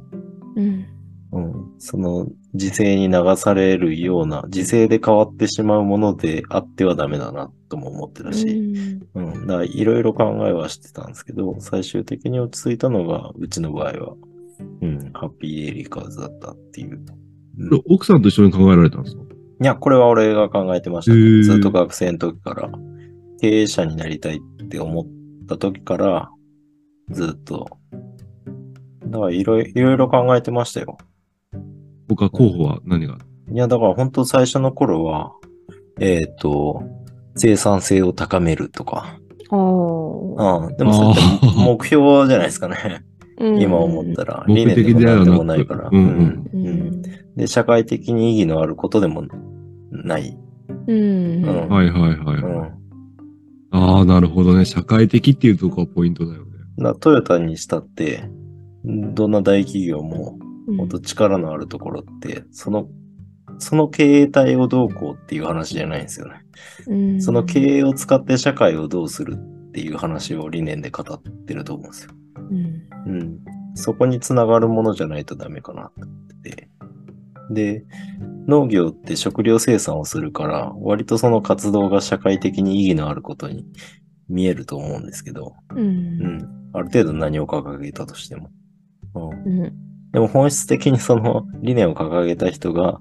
[0.56, 0.86] うん。
[1.32, 8.46] うん、その時勢に流されるような、時勢で変わってしまうものであってはダメだなとも思ってたし、
[9.14, 14.14] うん、だからいろいろ考えはしてたんですけど、最終的に落ち着いたのが、うちの場合は、
[14.80, 16.96] うん、ハッピーデイリーカーズだったっていう。
[16.96, 17.04] うん
[17.86, 19.22] 奥さんと一緒に考えられたんですか？
[19.60, 22.70] いや、これは俺が考えてましたね、ずっと学生の時から。
[23.40, 25.06] 経営者になりたいって思っ
[25.46, 26.30] た時から、
[27.10, 27.66] ずっと。
[29.06, 30.96] だからいろいろ考えてましたよ。
[32.08, 33.18] 他候補は何が？
[33.52, 35.32] いや、だから本当最初の頃は、
[36.00, 36.82] えっ、と、
[37.36, 39.18] 生産性を高めるとか。
[39.50, 40.58] ああ。
[40.58, 40.76] うん。
[40.76, 43.04] でもそれ目標じゃないですかね。
[43.38, 44.44] うん今思ったら。
[44.46, 45.88] 目理念で的であるなも何でもないから。
[45.90, 47.02] うんうん。
[47.36, 49.24] で、社会的に意義のあることでも
[49.90, 50.38] ない。
[50.86, 51.44] うん。
[51.44, 52.42] うんはいはいはい。
[52.42, 52.84] うん。
[53.70, 54.64] ああ、なるほどね。
[54.64, 56.50] 社会的っていうとこがポイントだよね。
[56.78, 58.24] だトヨタにしたって、
[58.84, 62.88] どんな大企業もうんほんと力のあるところって、その、
[63.58, 66.34] その経営体をどうこうっていう話じゃないんですよね。
[66.88, 72.10] うんその経営を使って社会をどうするっていう話を理念で語ってると思うんですよ。
[72.50, 73.44] うんうん。
[73.74, 76.68] そこにつながるものじゃないとダメかなって思ってて。
[77.50, 77.84] で、
[78.46, 83.66] 農業って食料生産をするから、割とその活動が社会的に意義のあることに
[84.28, 86.70] 見えると思うんですけど、ううんん。
[86.72, 88.50] ある程度何を掲げたとしても。
[89.14, 89.62] うん。
[89.62, 93.00] うんでも本質的にその理念を掲げた人が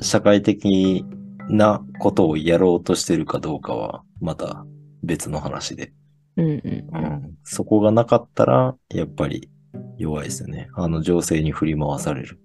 [0.00, 1.04] 社会的
[1.50, 4.64] なことをやろうとしてるかどうかはまた
[5.02, 5.92] 別の話で。
[6.40, 6.50] うん
[6.92, 7.38] うん。
[7.44, 9.50] そこがなかったらやっぱり
[9.98, 10.68] 弱いですよね。
[10.74, 12.38] あの情勢に振り回される。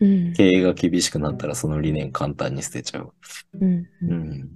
[0.00, 3.12] うん経営が厳しくなったらその理念簡単に捨てちゃう。
[3.60, 4.48] うんうん。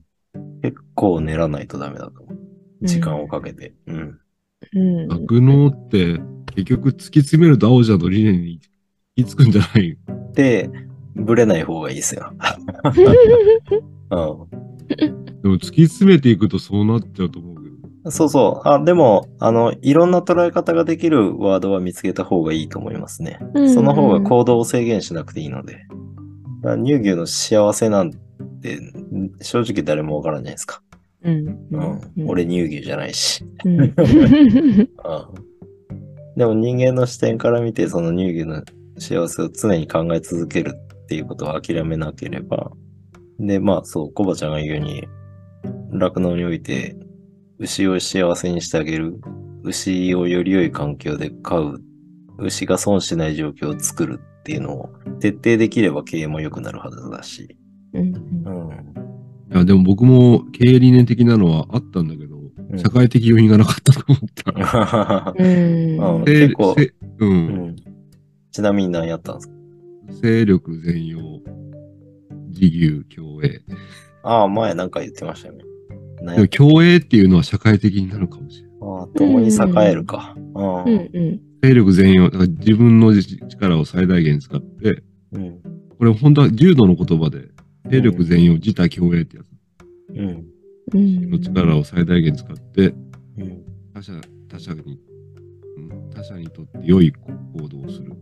[0.62, 2.38] 結構練らないとダメだと思う。
[2.82, 3.74] 時間をかけて。
[3.86, 4.18] うん。
[4.74, 6.18] うん酪農って
[6.54, 8.60] 結局突き詰めると青じゃの理念に
[9.16, 9.96] 行き着くんじゃない？
[10.34, 10.70] で、
[11.14, 12.32] ブレない方がいいですよ。
[14.10, 14.50] うん。
[15.42, 17.56] でも突き詰めていくとそうなっちゃうと思う。
[18.10, 18.68] そうそう。
[18.68, 23.38] あ、でも、あの、いろんな捉え方ができるワードは見つけた方がいいと思いますね。
[23.54, 25.86] うんその方が行動を制限しなくていいので。
[26.82, 30.82] 乳牛の幸せなんて、ん正直誰もわからんじゃないですか。
[31.22, 31.48] うん
[32.16, 32.28] うん。
[32.28, 33.44] 俺乳牛じゃないし。
[33.64, 33.94] うん うん。
[36.36, 38.62] でも人間の視点から見て、その乳牛の
[38.98, 42.70] 幸せを常に考え続けるっていうことを諦めなければ。
[43.38, 45.08] で、まあそう、コバちゃんが言うように、
[45.92, 46.96] 酪農において、
[47.58, 49.20] 牛を幸せにしてあげる。
[49.62, 51.82] 牛をより良い環境で飼う。
[52.38, 54.90] 牛が損しない状況を作るっていうのを
[55.20, 57.56] 徹底できれば経営も良くなるはずだし。
[57.94, 59.54] うんうん。
[59.54, 62.46] いや、でも僕も経営理念的なのはあったんだけど、うん
[62.78, 65.32] 社会的要因がなかったと思った。
[65.38, 67.26] うんうん勢結構勢う。
[67.26, 67.36] うん
[67.68, 67.76] ん。
[68.50, 69.54] ちなみに何やったんですか？
[70.20, 71.40] 勢力全容、
[72.48, 73.60] 自由、共栄。
[74.24, 75.64] ああ、前なんか言ってましたよね。
[76.26, 78.78] 何でも共栄っていうのは社会的になるかもしれない。
[78.82, 80.34] ああ、共に栄えるか。
[80.36, 80.84] うん。
[80.84, 85.60] うんうん勢力全容、だから自分の力を最大限使って、うん。
[85.98, 87.48] これ本当は柔道の言葉で、
[87.90, 89.46] 勢力全容、自他共栄ってやつ。
[90.10, 90.46] うん。
[90.94, 92.94] うんの力を最大限使って、
[93.38, 93.64] うん。
[93.94, 94.12] 他者、
[94.48, 95.00] 他者に、
[95.76, 98.12] うん他者にとって良い行動をする。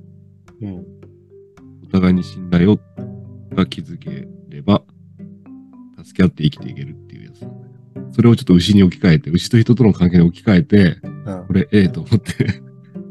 [0.63, 0.87] うん。
[1.83, 2.79] お互いに信頼を
[3.55, 4.83] が築ければ、
[6.03, 7.64] 助け合って生きていけるっていうやつ。
[8.15, 12.63] それをちょっと牛に置き換えて、牛と人との関係に置き換えて、うんこれええと思って、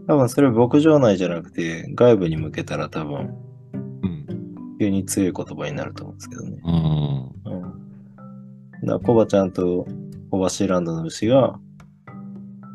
[0.07, 3.35] 多分それ牧場内じゃなくて、外部に向けたら多分、
[3.73, 4.77] うん。
[4.79, 6.57] 急に強い言葉になると思うんですけどね。
[6.63, 7.49] ああ。
[7.49, 8.87] うん。
[8.87, 9.85] だコバちゃんと
[10.29, 11.59] コバシーランドの牛が、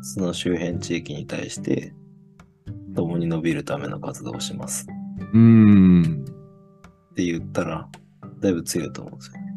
[0.01, 1.93] その周辺地域に対して、
[2.95, 4.87] 共に伸びるための活動をします。
[5.33, 6.25] うーん。
[7.11, 7.87] って言ったら、
[8.39, 9.48] だいぶ強いと思うんですよね。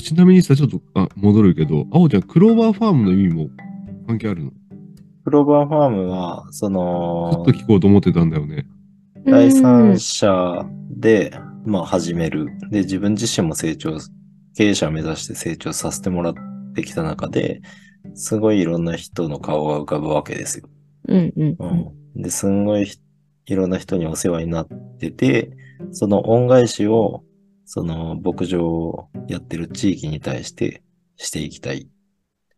[0.00, 3.48] ちなみにさ、ちょっとあ戻るけど、あおちゃん、クローバーファームの意味も
[4.06, 4.50] 関係あるの？
[5.24, 8.66] クローバーファームは、そちょのっと、聞こうと思ってたんだよね。
[9.26, 11.32] 第三者で、
[11.66, 12.46] まあ、始める。
[12.70, 13.98] で、自分自身も成長、
[14.56, 16.34] 経営者を目指して成長させてもらっ
[16.74, 17.60] てきた中で、
[18.14, 20.68] すごいいろんな人の顔が浮かぶわけですよ。
[21.08, 22.22] うんうんうん。
[22.22, 22.98] で、すんごいひ
[23.46, 25.50] いろんな人にお世話になってて、
[25.92, 27.22] その恩返しを、
[27.72, 30.82] その牧場をやってる地域に対して
[31.16, 31.88] していきたい。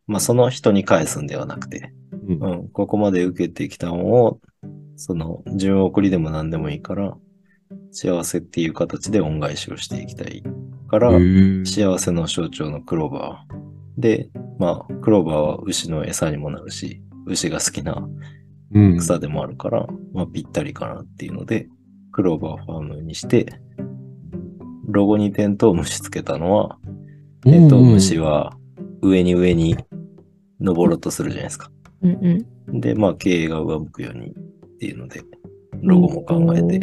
[0.07, 1.92] まあ、その人に返すんではなくて、
[2.27, 4.40] うんうん、ここまで受けてきたのを、
[4.96, 7.14] その、順送りでも何でもいいから、
[7.90, 10.42] 幸せっていう形で恩返しをしていきたい
[10.88, 14.01] から、幸せの象徴のクローバー。
[14.01, 18.03] で、まあ、クローバーは牛の餌にもなるし、牛が好きな
[18.72, 18.96] うん。
[18.96, 21.68] 草でもあるから、まあ、ぴったりかなっていうので、
[22.12, 23.61] クローバーファームにして、
[24.93, 26.79] ロゴにテントウムシつけたのは、
[27.43, 28.57] テントウムシは
[29.01, 29.77] 上に上に
[30.61, 31.71] 登ろうとするじゃないですか。
[32.03, 34.33] うんうんで、まあ、経営が上向くようにっ
[34.79, 35.23] ていうので、
[35.83, 36.81] ロゴも考えて。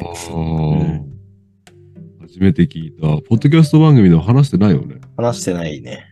[2.22, 3.08] 初めて聞いた。
[3.28, 5.00] ポッドキャスト番組では話してないよね。
[5.15, 6.12] 話してないね。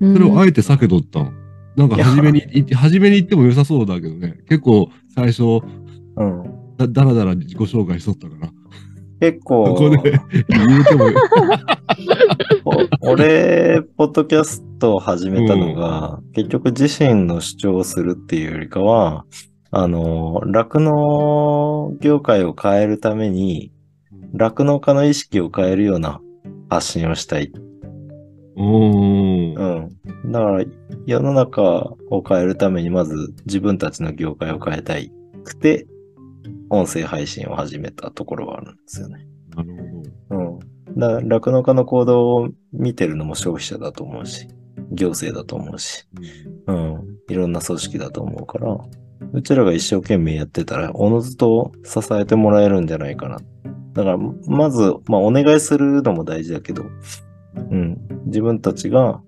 [0.00, 0.12] うん。
[0.14, 1.34] それをあえて避けとったん。
[1.76, 4.38] なんか初めに言って、 初めに言っても良さそうだけどね。
[4.48, 5.42] 結構最初、
[6.16, 6.44] うん。
[6.76, 8.52] だだらだら自己紹介しとったから。
[9.20, 9.74] 結構、こ
[13.00, 13.16] こ
[13.96, 19.24] ポッドキャストを始めたのが、結局自身の主張をするっていうよりかは、
[19.70, 23.72] あの、酪農業界を変えるために、
[24.34, 26.20] 酪農家の意識を変えるような
[26.68, 27.52] 発信をしたい。
[28.56, 29.54] うん。
[30.30, 30.64] だから、
[31.06, 31.62] 世の中
[32.10, 35.10] を変えるために、まず自分たちの業界を変えたい
[35.44, 35.86] くて、
[36.70, 39.26] 音声配信を始めたところはあるんですよね。
[39.54, 39.70] なる
[40.28, 40.58] ほど。
[40.58, 40.98] うん。
[40.98, 44.48] だ酪農家の行動を見てるのも消費者だと思うし、
[44.92, 46.06] 行政だと思うし、
[46.66, 47.04] うん。
[47.28, 48.76] いろんな組織だと思うから、
[49.32, 53.38] うちらが一生懸命やってたら、おのずと支えてもらえるんじゃないかな。
[53.92, 56.84] だから、まず、まあ、お願いするのも大事だけど、
[57.54, 57.98] うん。
[58.26, 59.20] 自分たちが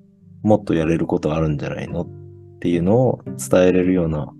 [0.43, 2.03] もっとやれることあるんじゃないの？
[2.03, 4.33] っていうのを伝えれるような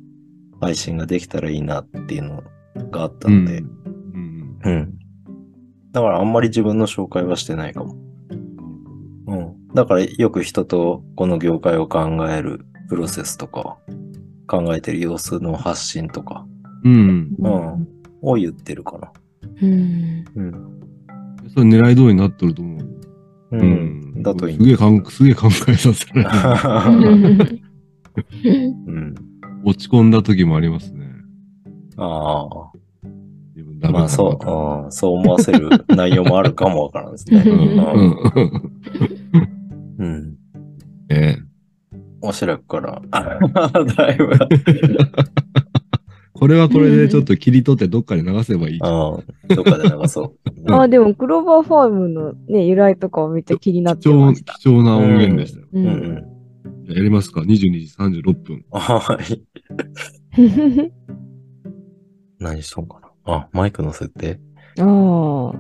[0.61, 2.43] 配信ができたらいいなっていうの
[2.91, 4.59] があったので、うん。
[4.65, 4.99] うん。
[5.93, 7.97] だからあんまり自分の紹介はしてないかも。
[9.27, 9.75] うん。
[9.75, 13.79] だからよく人とこの業界を考えるプロセスとか、
[14.47, 16.47] 考えてる様子の発信とか、
[16.85, 17.35] うん。
[17.39, 17.89] うん。
[18.23, 19.13] を言ってるかな。
[19.63, 20.25] うん。
[20.35, 20.81] うん。
[21.55, 22.89] それ狙い通りになっとると思う。
[23.53, 24.23] うん。
[24.23, 27.61] だといいすげえかん、すげえ考えさせられる。
[28.87, 29.15] うん。
[29.65, 30.98] 落ち込んだ時もありますね。
[31.99, 32.73] ああ。
[33.55, 37.43] 自分ダメだなまあそう、うん、そう思わせる 内容もあるかもわからんですね。
[37.45, 38.73] ううんん。
[39.99, 40.37] うん。
[41.11, 41.43] ね
[42.21, 44.31] おしらくから、 だいぶ、
[46.33, 48.75] これはこれでちょっと切り取ってどっかで流せばいい。
[48.75, 49.23] うん、ど
[49.61, 50.35] っかで流そ
[50.67, 50.73] う。
[50.73, 54.55] あ、でも、クローバーファームのね、由来とかはめっちゃ気になってました。
[54.55, 55.67] 貴重な音源でしたよ。
[55.73, 56.25] ううん
[56.89, 58.65] やりますか ?22 時36分。
[58.71, 59.43] はい。
[62.39, 63.35] 何しとんかな？
[63.35, 64.41] あ、マイクの設定
[64.79, 65.53] ああ。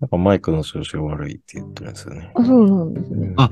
[0.00, 2.30] なんかマイクの調子が悪いって言ってるんですよね。
[2.34, 3.28] あ、そうなんですね。
[3.28, 3.50] うんあ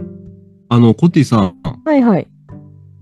[0.70, 2.26] あの、コッティさん、はいはい。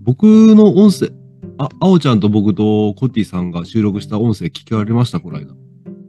[0.01, 1.11] 僕の音声、
[1.57, 5.53] あ、あおちゃんと僕とコッティさんが収録した音声聞きられましたこの間。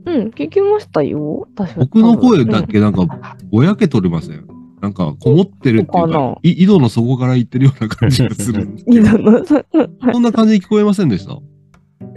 [0.07, 1.49] うん、聞きましたよ。
[1.57, 4.47] 確か僕の声だけなんかぼやけとれません？
[4.83, 9.01] なんかこもってるっていうかなか、い井戸の底から言ってるような感じがするんですいけど。
[9.01, 9.45] いだな。
[9.47, 9.65] そ
[10.13, 11.33] そんな感じに聞こえませんでした？
[11.33, 11.37] い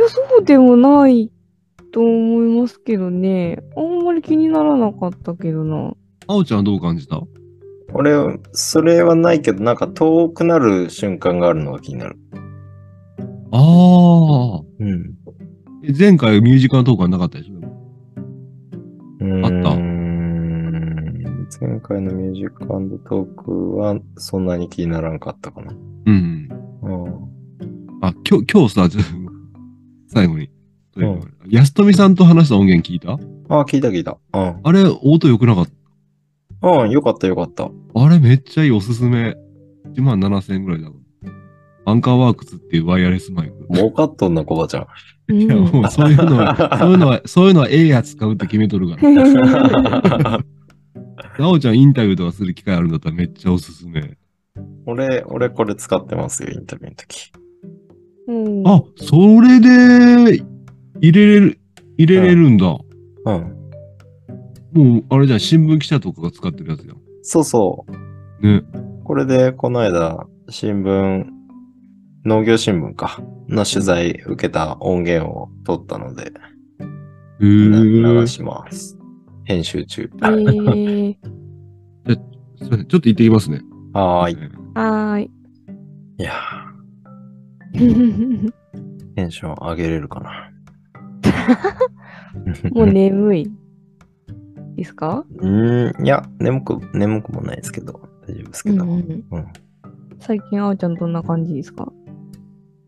[0.07, 1.31] や、そうでもない
[1.91, 3.59] と思いますけどね。
[3.75, 5.93] あんまり気にならなかったけどな。
[6.27, 7.21] あおちゃんはどう感じた？
[7.93, 12.17] 俺、それはないけど、なんか遠くなる瞬間があるのが気になる。
[13.51, 14.61] ああ。
[14.79, 15.15] うん。
[15.97, 17.53] 前回ミュージカルトークはなかったでしょ？
[19.45, 25.73] あったうーん前回のミュージックトークはそんなに気にならんかったかな。
[26.05, 26.49] うん。
[26.81, 27.05] うん。
[28.01, 28.89] あ、今日、今日さ、
[30.07, 30.49] 最後に。
[30.95, 33.13] うん安富さんと話した音源聞いた？
[33.13, 34.17] あ、聞いた聞いた。
[34.33, 34.59] うん。
[34.63, 35.67] あれ、音良くなかっ
[36.63, 37.65] うん、よかったよかった。
[37.65, 37.71] た。
[37.95, 39.35] あれめっちゃいいおすすめ。
[39.93, 41.01] 1万7000円ぐらいだもん。
[41.85, 43.67] アンカーワークスっていうワイヤレスマイク。
[43.73, 44.87] 儲かっとんな、コバちゃ
[45.29, 50.43] んいや、もうそういうのは、 そういうのは、そういうのはええやつ買うって決めとるから。
[51.39, 54.17] なおちゃんインタビューとかする機会あるんだったらめっちゃおすすめ。
[54.85, 57.31] 俺、俺これ使ってますよ、インタビューの時。
[58.27, 60.43] うんあ、それで
[61.01, 61.59] 入れれる、
[61.97, 62.77] 入れれるんだ。
[63.25, 63.57] うん。
[64.73, 66.97] もう、あれじゃん、新聞記者とかが使ってるやつやん。
[67.21, 68.45] そうそう。
[68.45, 68.63] ね。
[69.03, 71.25] これで、この間、新聞、
[72.25, 76.23] 農業新聞か、の取材受けた音源を取ったので、
[77.39, 78.97] へなー流します。
[79.45, 80.09] 編集中。
[80.21, 81.15] えー、
[82.57, 83.61] すいません、ちょっと行ってきますね。
[83.93, 84.35] はーい。
[84.75, 85.31] はーい。
[86.19, 86.66] いやー、
[89.15, 90.51] テンション上げれるかな。
[92.71, 93.51] もう眠い
[94.75, 95.25] ですか？
[95.37, 97.93] うーん、いや、眠く、眠くもないですけど、
[98.27, 98.83] 大丈夫ですけど。
[98.83, 99.45] うんうんうん
[100.19, 101.91] 最近、あおちゃんどんな感じですか？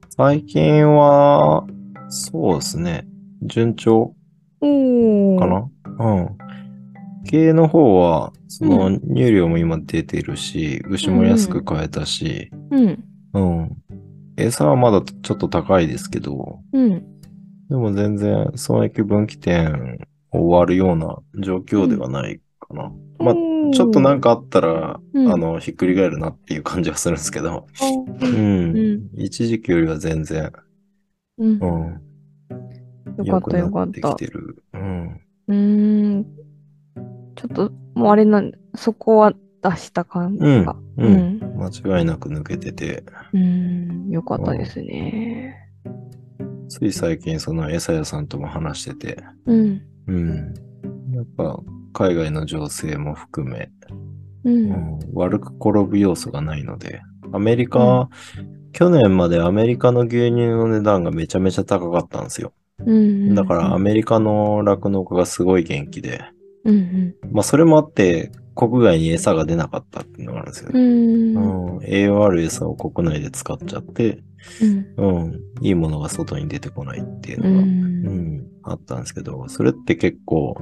[0.10, 1.64] 最近は、
[2.10, 3.08] そうですね、
[3.44, 4.16] 順調。
[4.60, 5.70] かな？
[6.00, 6.38] うん。
[7.26, 13.04] 経営の方は、その、入量も今出てるし、牛も安く買えたし、うん。
[13.34, 13.78] うん。
[14.40, 17.20] 餌はまだちょっと高いですけど、うん。
[17.70, 20.00] でも全然損益分岐点
[20.32, 22.92] を終わるような状況ではないかな。
[23.20, 23.36] まあ、
[23.74, 27.68] ちょっとなんか、かあったら、うんあの、ひっくり返るなっていう感じはするんですけど、
[28.22, 28.26] う。
[28.26, 29.10] うんん。
[29.16, 30.52] 一時期よりは全然、
[31.38, 31.66] うんう。
[33.22, 33.26] ん。
[33.26, 34.16] よかったよかっ良くなってきた。
[34.16, 34.64] てる。
[34.74, 35.22] うん。
[35.48, 36.26] うーん。
[37.36, 40.76] ちょっと、もうあれなんそこは出した感じが。
[40.98, 41.40] ううんん。
[41.58, 43.04] 間違いなく抜けてて、
[43.34, 44.10] うん。
[44.10, 45.56] よかったですね。
[46.70, 49.82] つい最近その餌屋さんとも話してて、うん。
[50.08, 50.54] うん。
[51.14, 51.60] やっぱ
[51.94, 53.70] 海外の情勢も含め、
[54.44, 54.50] う。
[54.50, 57.02] うんん、悪く転ぶ要素がないので、
[57.34, 58.10] アメリカ、
[58.72, 62.54] 去年までアメリカの牛乳の値段がめちゃめちゃ高かったんですよ。
[62.86, 63.36] うん。
[63.36, 66.22] だからアメリカの酪農家がすごい元気で、
[66.64, 67.16] うん。
[67.32, 70.82] まあそれもあって、国外に餌が出なかったっていうのがあるんですようね。
[70.82, 71.78] ん。
[71.78, 74.20] うん、栄養ある餌を国内で使っちゃって、
[74.62, 75.22] うん。
[75.22, 80.58] うん、いいものが外に出てこないっていううのが、んうん、あったんですけど、それって結構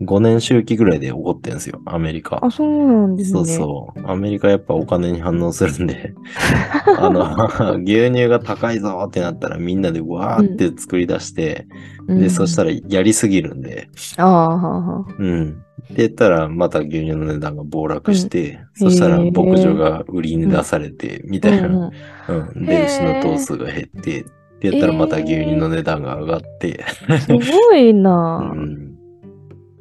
[0.00, 2.42] 5年周期ぐらいで起こってるんですよ、アメリカ。
[2.42, 3.44] あ、そうなんですね。
[3.44, 4.10] そうそう。
[4.10, 6.14] アメリカやっぱお金に反応するんで、
[6.98, 11.66] あの、 牛乳が高いぞってなったらみんなでわーって作り出して、
[12.08, 15.14] うんで、そしたらやりすぎるんで、ああ。
[15.18, 15.62] うん。
[15.90, 21.68] で、言ったらまた牛乳の値段が暴落して、うんそしたら牧場が売りに出されて、みたいな。
[21.68, 21.90] うん
[22.28, 22.66] うん。
[22.66, 26.84] で、牛の頭数が減って、って言ったらまた牛乳の値段が上がって、
[27.20, 28.38] すごいうな。
[28.54, 28.92] ん。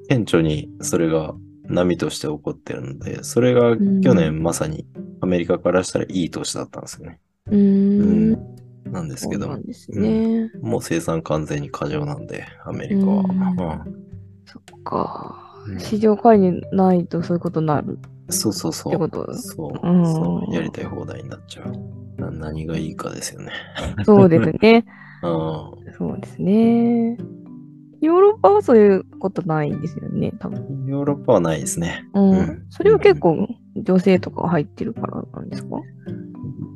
[0.09, 1.33] 顕著にそれが
[1.67, 4.85] 波として起こってるので、それが去年まさに
[5.21, 7.19] アメリカからしたらいい年だったんですよね。
[7.47, 8.37] うーん。
[8.91, 9.55] なんですけど
[9.89, 10.51] ね。
[10.61, 13.23] もう生産完全に過剰なんで、アメリカは。
[13.23, 14.11] うんうん
[14.51, 15.75] そっかう。
[15.75, 17.99] ん市場介入ないとそういうことになる。
[18.29, 18.93] そうそうそう。
[18.93, 20.53] ってことそう、うんそう。
[20.53, 22.21] やりたい放題になっちゃう。
[22.21, 23.51] な何がいいかですよね。
[24.05, 24.85] そうですね。
[25.23, 27.17] うんそうですね。
[28.01, 30.85] ヨーロッパはそういうことないんですよね、多分。
[30.87, 32.03] ヨーロッパはないですね。
[32.13, 32.31] うん。
[32.31, 33.47] うんそれは結構
[33.81, 35.81] 女性とか入ってるからなんですか？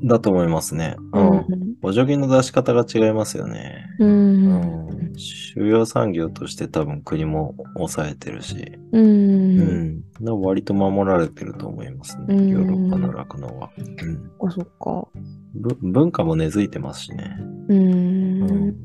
[0.03, 0.97] だと思いますね。
[1.13, 1.45] うん。
[1.81, 3.87] 補助金の出し方が違いますよね。
[3.99, 4.09] うん。
[4.09, 5.11] ううん。
[5.13, 5.13] ん。
[5.17, 8.99] 主要産業として多分国も抑えてるし、う。
[8.99, 10.01] うんん。
[10.01, 12.25] だから割と守られてると思いますね。
[12.29, 13.69] うんヨーロッパの酪農は。
[13.77, 14.47] うん。
[14.47, 15.07] あ、そっか。
[15.55, 17.37] ぶ文化も根付いてますしね。
[17.69, 17.73] う。
[17.73, 18.75] うんん。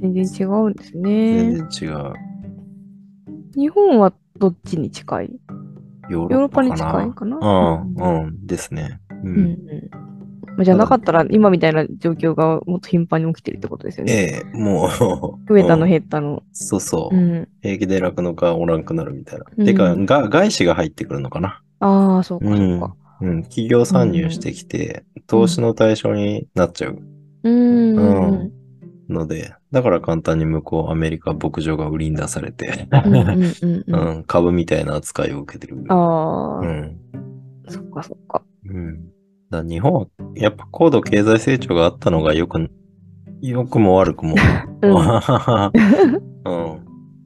[0.00, 1.52] 全然違うんですね。
[1.52, 2.12] 全然違う。
[3.54, 5.30] 日本はどっちに近い？
[6.08, 7.36] ヨヨーロッパに近いかな？
[7.38, 9.00] うん、うん、ですね。
[9.10, 9.28] う。
[9.28, 9.58] うんん。
[10.56, 14.12] まあじゃなかったら今みたいな状況がもっと頻繁に起きてるってことですよね。
[14.12, 14.90] ええ、もう。
[15.48, 16.42] 増えたのうん減ったの。
[16.52, 17.18] そうそうう。
[17.18, 17.48] ん。
[17.60, 19.44] 平気で酪農家おらんくなるみたいな。
[19.56, 21.60] うんてか、が外資が入ってくるのかな？
[21.80, 22.94] ああ、そうか、そうか。
[23.20, 23.42] うん。
[23.42, 26.98] 企業参入してきて、投資の対象になっちゃう
[27.42, 28.52] うーん。
[29.08, 32.88] うんので、だから簡単に向こうアメリカ牧場が売りに出されて、
[34.26, 35.76] 株みたいな扱いを受けてる。
[35.88, 36.96] ああ、うん。
[37.68, 38.42] そっかそっか。
[38.68, 39.08] うん。
[39.50, 42.68] だ日本は、やっぱ高度経済成長があったのがよく、
[43.42, 44.34] 良くも悪くも。
[44.82, 44.90] うん。
[44.90, 44.96] うん。
[44.98, 45.02] お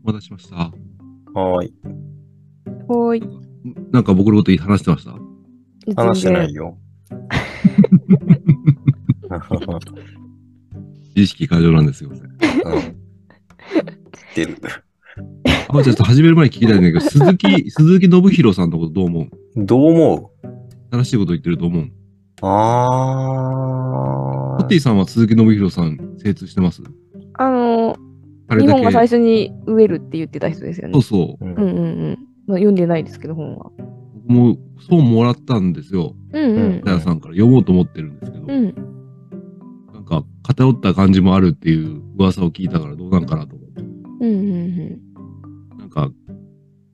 [0.05, 0.57] 待たせしました。
[0.57, 1.74] はーい。
[2.89, 3.22] ほーい。
[3.91, 5.14] なんか僕のこと話してました？
[6.03, 6.76] 話してないよ。
[11.14, 12.11] 自意識過剰なんですよ。
[12.11, 12.18] うん。
[12.18, 12.94] 知っ
[14.34, 14.56] てる。
[15.68, 19.28] あ、ちょっと始める前に聞きたいんだけど、鈴木、 鈴木信弘さんのことどう思う？
[19.56, 20.48] どう思う？
[20.90, 21.88] 正しいこと言ってると思う
[22.42, 22.86] あ
[24.58, 26.82] ホッティさんは鈴木信弘さん精通してます？
[27.34, 27.96] あの、
[28.48, 31.02] 彼だけ日本が最初に植えるって言ってた人ですよねそう。
[31.02, 31.44] そう。
[31.44, 31.80] うんうんうんう
[32.12, 32.18] ん。
[32.46, 33.70] まあ、読んでないですけど、本は。
[34.26, 34.56] 僕も
[34.88, 36.14] そうもらったんですよ。
[36.32, 36.80] うんうん。
[36.84, 38.74] ダヤさんから読もうと思ってるんですけど、うん。
[40.11, 43.80] なんか偏った感じもあるっていう噂を聞いたからどうなんかなと思って。
[43.80, 45.00] うんうん
[45.78, 46.11] なんか、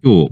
[0.03, 0.31] 今日、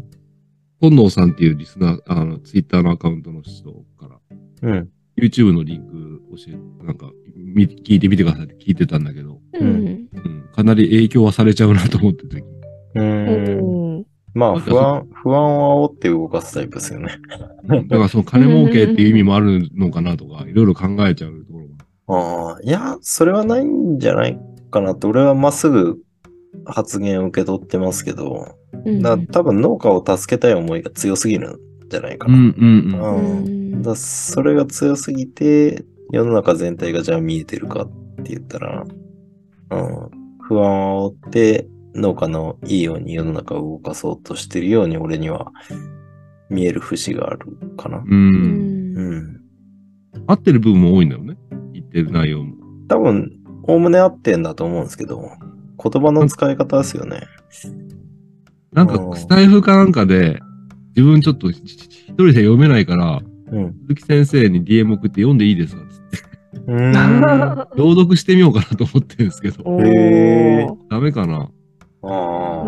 [0.80, 4.18] 本能さんっていうリスナー、あの、ツイッターのアカウントの人から、
[4.62, 4.89] うん。
[5.16, 9.68] YouTube のリンク教え、なんか、み聞いてみてくださいって聞いてたんだけど、うん。
[9.68, 12.45] うんうん、かなり影響はされちゃうなと思ってて、
[12.95, 14.07] ううん。
[14.35, 17.18] まあ、不安、不安を煽って動かすタイプですよね。
[17.66, 21.44] だからその金儲けっていう意味もあるのかなとか、いろいろ考えちゃう。
[22.07, 24.39] ああ、いや、それはないんじゃない
[24.71, 25.99] かなって、俺はまっすぐ
[26.67, 32.35] 発言を受け取ってますけど、うんだ多分農家を助けたい思いが強すぎるんじゃないかな。
[32.35, 33.45] うんうんうん。
[33.45, 37.87] うんだそれが強すぎて、世の中全体がじゃあ見えてるかっ
[38.23, 38.85] て言ったら、
[39.71, 45.53] うん、不安を煽って農家のいいように世の中を動かそうとしてるように俺には
[46.51, 47.47] 見える節がある
[47.77, 47.99] かな。
[47.99, 48.05] う。
[48.07, 49.41] うんんうん。
[50.27, 51.24] 合ってる部分も多いんだよ
[52.01, 52.55] ってる内容も。
[52.89, 53.33] 多分、
[53.63, 55.31] おおむね合ってんだと思うんですけど、
[55.83, 57.23] 言葉の使い方ですよね。
[58.73, 60.41] なんか、うんスタイフかなんかで、
[60.97, 61.65] 自分ちょっと一
[62.17, 63.23] 人で読めないから、
[63.53, 63.75] うん。
[63.83, 66.19] 鈴木先生に DM 送って読んでいいですかつって。
[66.67, 67.69] うーん。
[67.77, 69.63] 朗読してみようかなと思ってるんですけど。
[70.91, 71.51] ダメかな
[72.03, 72.65] あ。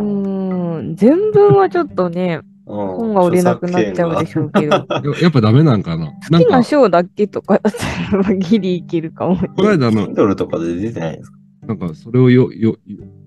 [0.94, 4.74] 全文はちょっとね、本本が売れなくなっちゃうでしょうけど。
[4.74, 4.86] や
[5.22, 6.06] やっぱダメなんかな？
[6.06, 7.72] な好きなんか、章だけとかだっ
[8.10, 9.36] たらギリいけるかも。
[9.36, 11.38] この間あの、Kindle とかで出てないんですか？
[11.68, 12.76] なんかそれをよよ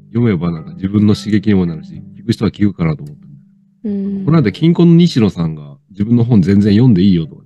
[0.07, 3.27] 読めばなんか自分の刺激にもなるし、聞く人は聞くかなと思って。
[3.85, 7.43] うんこの間、金婚の西野さんが自分の本全然読んでいいよとか。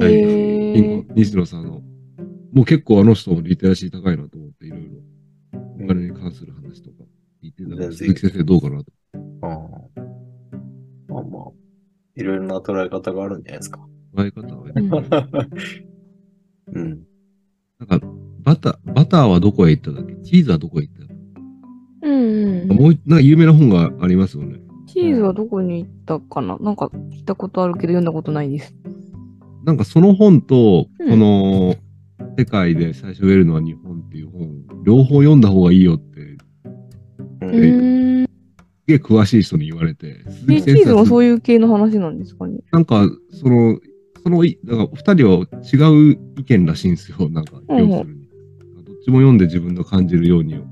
[0.00, 1.82] へー金婚西野さんの。
[2.52, 4.80] もう結構あの人もリテラシー高いなと思って、いろい
[5.52, 6.96] ろお金に関する話とか
[7.42, 8.92] 聞いてたから、全然鈴木先生どうかなと。
[9.42, 9.91] ああ。
[11.12, 11.42] まあまあ。
[12.16, 13.80] いろいろな捉え方があるんじゃないですか。
[14.14, 14.66] 捉え方は
[16.72, 17.02] うん。
[17.78, 18.06] なんか、
[18.42, 20.14] バター、バターはどこへ行っただっけ？
[20.22, 21.02] チーズはどこへ行った
[22.06, 22.76] うんうん。
[22.76, 24.60] もう一、なんか有名な本がありますよね。
[24.86, 26.58] チーズはどこに行ったかな？
[26.58, 28.74] なんか聞いたことあるけど読んだことないです。
[29.64, 31.76] なんかその本と、うんこの、
[32.36, 36.38] 世界で最初植えるのは日本っていう本、両方読んだ方がいいよって、う。
[37.42, 37.91] うん
[38.92, 42.58] げえ詳しい人に言われて、チーズもそういう系の話なんですかね？
[42.72, 43.78] なんか、その、
[44.22, 47.28] そのい、なんか二人は違う意見らしいんですよ。
[47.30, 48.28] なんか、うん要するに。
[48.84, 50.64] どっちも読んで自分の感じるように考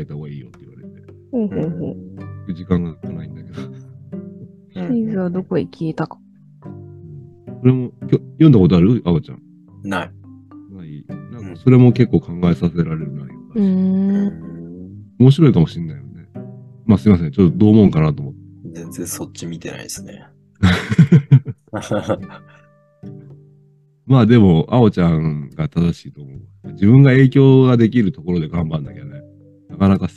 [0.00, 0.90] えた方がいいよって言われて、
[1.30, 1.96] ほうほうほ
[2.48, 2.54] う。
[2.54, 3.60] 時間がないんだけど。
[4.74, 6.18] チーズはどこへ消えたか。
[7.60, 9.02] それも、きょ読んだことある？
[9.04, 9.42] あおちゃん。
[9.84, 10.10] ない。
[10.72, 11.04] ない。
[11.30, 14.32] なんか、それも結構考えさせられる内容だし
[15.18, 16.01] 面白いかもしれない。
[16.86, 17.30] まあすいません。
[17.30, 18.40] ちょっとどう思うかなと思って。
[18.74, 20.26] 全然そっち見てないですね。
[24.06, 26.38] まあでも、あおちゃんが正しいと思う。
[26.72, 29.22] 自分が影響ができるところで頑張んなきゃね。
[29.68, 30.08] なかなか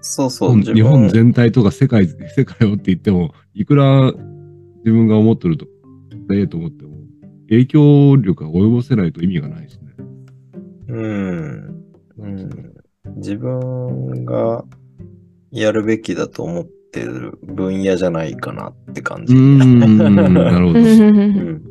[0.00, 0.60] そうそう。
[0.60, 5.66] 日本全体とか世界、世界をって言っても、いくら自分が思ってると、
[6.32, 6.96] ええと思っても、
[7.48, 9.94] 影響力が及ぼせないと意味がないしね。
[10.88, 11.84] うん。
[12.18, 12.74] うん。
[13.16, 14.64] 自分が
[15.50, 19.34] やるべきだと思ってる分野じゃないかなって感じ。
[19.34, 19.64] な
[20.58, 20.80] るほど。
[20.80, 21.62] うん。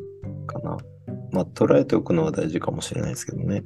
[0.46, 0.76] かな。
[1.32, 3.62] まあ、捉えておくのは大事かもしれないですけどね。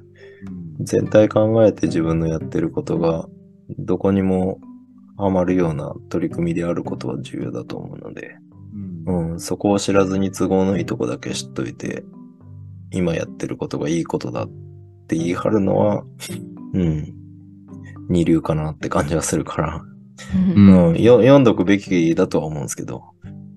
[0.80, 3.28] 全体考えて自分のやってることが、
[3.78, 4.58] どこにも
[5.16, 8.36] ハマるような取り組みであることは重要だと思うので、
[9.06, 12.04] うんうん、そこを知らずに都合のいいとこだけ知っといて、
[12.90, 14.48] 今やってることがいいことだっ
[15.06, 16.04] て言い張るのは、
[16.72, 17.14] うん、
[18.08, 19.82] 二流かなって感じはするから、
[20.34, 23.04] ううん読んどくべきだとは思うんですけど、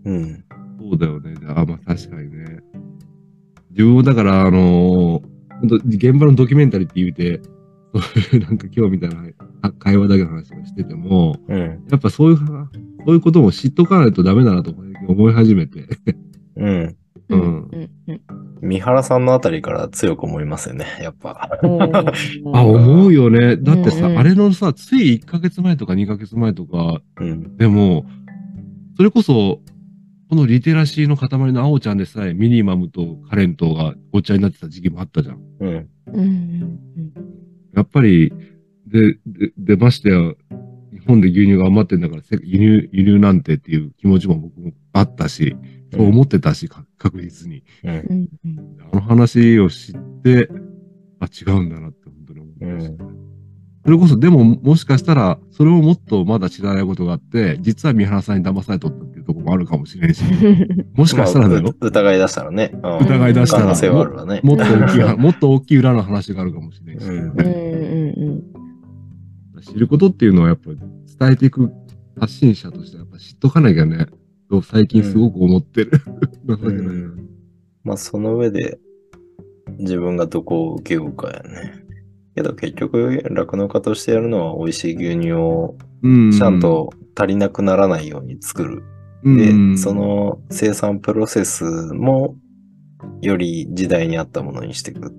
[0.05, 0.43] うん、
[0.79, 1.35] そうだよね。
[1.49, 2.59] あ、まあ確かにね。
[3.71, 5.33] 自分もだから、あのー
[5.63, 7.41] 本当現場のドキュメンタリーって言うて、
[7.93, 9.23] そういうなんか今日みたいな
[9.61, 12.43] あ会話だけの話をしてても、うん、やっぱそういう、そ
[13.07, 14.73] ういうことも知っとかないとダメだなと
[15.07, 15.87] 思い始めて。
[16.57, 16.97] うん。
[17.29, 17.39] うん。
[17.39, 18.21] うんうん
[18.63, 21.59] 三原さんのあたりから強く思いますよね、やっぱ。
[21.63, 23.57] う んあ、思うよね。
[23.57, 24.11] だってさ、うん。
[24.13, 28.05] うんあれのさ、つい1ヶ月前とか2ヶ月前とか、うん、でも、
[28.95, 29.59] それこそ、
[30.29, 35.39] このリテラシーの塊のあおちゃんでさえ、ミニマムとカレントがごっちゃになってた時期もあったじゃん。
[35.59, 36.79] うん、うんうん
[37.75, 38.31] やっぱり、
[38.87, 40.17] で、で、でましてや、
[40.91, 45.55] 日本で牛乳が余ってんだから、せ輸入、輸入なんてっていう気持ちも僕もあったし、
[45.93, 47.63] そう思ってたし、か確実に。
[47.83, 50.49] あの話を知って、
[51.19, 53.11] あ、違うんだなって本当に思いましたね。
[53.85, 60.23] それこそ、でも、もしかしたら、それをもっとまだ知らないことがあって、実は三原さんに騙されとったっていうところもあるかもしれんし、
[60.95, 61.75] もしかしたらだよ。
[61.81, 62.71] 疑い出したらね。
[62.73, 63.65] うん疑い出したら。
[63.65, 68.63] もっと大きいは、 もっと大きい裏の話があるかもしれんし、うんうんうん
[69.63, 70.77] 知ることっていうのはやっぱり
[71.17, 71.71] 伝えていく
[72.19, 74.07] 発信者としてはやっぱ知っとかなきゃね、
[74.49, 75.91] と最近すごく思ってる。
[77.83, 78.79] まあ、その上で、
[79.79, 81.83] 自分がどこを受けようかやね。
[82.35, 88.83] けど結局、酪農家としてやるのは美味しい牛乳をうんちゃんと足りなくならないように作る。
[89.23, 92.35] うんで、そ、の生産プロセスも、
[93.21, 95.13] より時代に合ったものにしていく。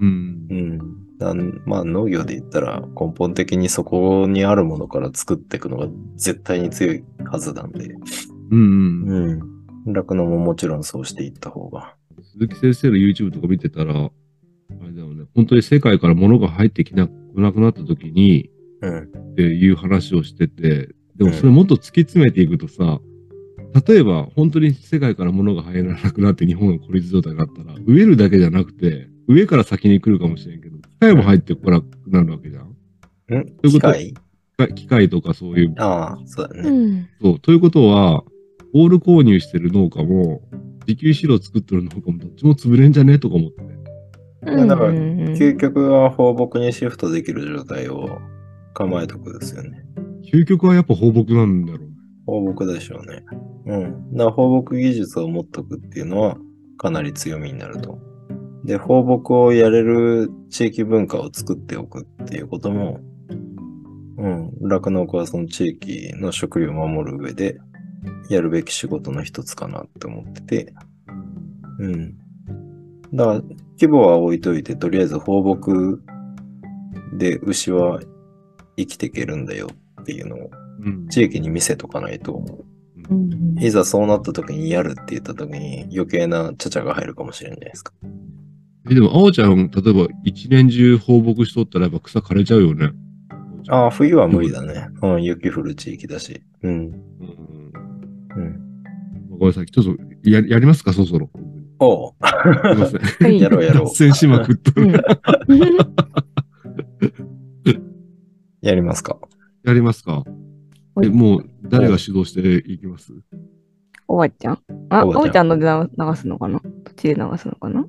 [0.00, 0.33] うん
[1.30, 1.34] う。
[1.34, 1.50] ん。
[1.52, 7.94] だまあ農業で言ったら根本的にそこにあるものから作っていくのが絶対に強いはずなんで。
[8.50, 9.02] うん。
[9.86, 9.92] うん。
[9.92, 11.94] 酪農ももちろんそうしていった方が。
[12.32, 14.10] 鈴木先生の YouTube とか見てたら、あ
[14.86, 18.50] れだよね、本当に世界から物が入ってきなくなくなった時に、
[18.80, 18.98] うん。
[18.98, 23.00] っていう話をしてて、でもそれもっと突き詰めていくとさ、
[23.86, 32.64] 例えば本当に世界から物が入らなくなって日本が孤立状態になったら、植えるだけじゃなくて、上から先に来るかもしれんけど、機械も入ってこなくなるわけじゃん。
[32.64, 32.68] ん
[33.38, 34.14] いうこと機械？
[34.74, 35.08] 機械？
[35.08, 36.70] とかそういう、ああ、そうだうね。
[36.70, 37.40] んそう。
[37.40, 38.24] ということは、
[38.72, 40.42] オール購入してる農家も、
[40.86, 43.62] 自給飼料作ってる農家もどっちも潰れんじゃねとか思って。
[44.46, 44.96] うんだからうん
[45.32, 48.18] 究極は放牧にシフトできる状態を
[48.74, 49.84] 構えとくですよね。
[50.30, 51.86] 究極はやっぱ放牧なんだろうね。
[52.26, 53.24] 放牧でしょうね。
[53.66, 54.12] うん。
[54.12, 56.36] だから放牧技術を持っとくっていうのは
[56.76, 57.98] かなり強みになると。
[58.64, 63.00] で、放牧をやれる地域文化を作っておくっていうことも、
[64.16, 64.52] うん。
[64.62, 67.58] 酪農家はその地域の食料を守る上で
[68.30, 70.74] やるべき仕事の一つかなって思ってて、
[71.78, 72.16] うん。
[73.12, 73.40] だから、
[73.78, 76.00] 規模は置いといて、とりあえず放牧
[77.18, 78.00] で牛は
[78.76, 79.68] 生きていけるんだよ
[80.00, 80.50] っていうのを
[80.80, 81.08] うん。
[81.08, 82.32] 地域に見せとかないと、
[83.10, 87.92] うんうんいざそうなった時にやるって言った時に余計なちゃちゃが入るかもしれないですか。
[88.90, 92.90] えでも、青ちゃん、例えば一年中放牧しとったらやっぱ草枯れちゃうよね。
[93.68, 94.88] ああ、冬は無理だね。
[95.02, 96.42] うん、雪降る地域だし。
[96.62, 96.72] うん。
[96.72, 96.90] うん。
[98.36, 98.60] うん。
[99.30, 99.66] ごめんなさい。
[99.66, 99.96] ちょっと
[100.28, 101.30] や、やりますか、そろそろ。
[101.78, 102.12] おう。
[102.12, 103.00] すいません。
[103.00, 103.94] はいやろうやろう 脱。
[103.94, 104.92] 線しまくっとる。
[108.60, 109.18] やりますか？
[109.64, 110.24] やりますか？
[110.94, 113.12] はいえ、もう、誰が主導していきます？
[114.08, 114.58] おばちゃん
[114.90, 115.66] あ、おばちゃんおばちゃんので
[115.98, 116.60] 流すのかな？
[116.60, 117.84] どっちで流すのかな？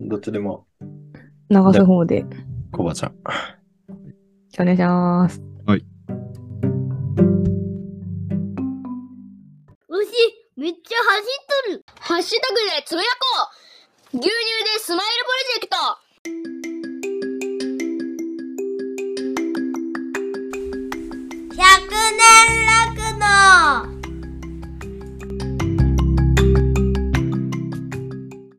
[0.00, 0.66] どっちでも。
[1.50, 2.24] 流す方で。
[2.72, 3.14] コバちゃん。
[4.58, 5.42] お願いします。
[5.66, 5.84] はい。
[9.88, 10.10] 牛、
[10.56, 11.24] めっちゃ走っ
[11.66, 13.50] とるハッシュタグでつぶやこ
[14.14, 14.34] う牛乳で
[14.80, 15.76] スマイルプロジェクト
[21.54, 21.66] 100
[22.16, 22.24] 年
[22.66, 23.14] 楽
[23.94, 23.99] の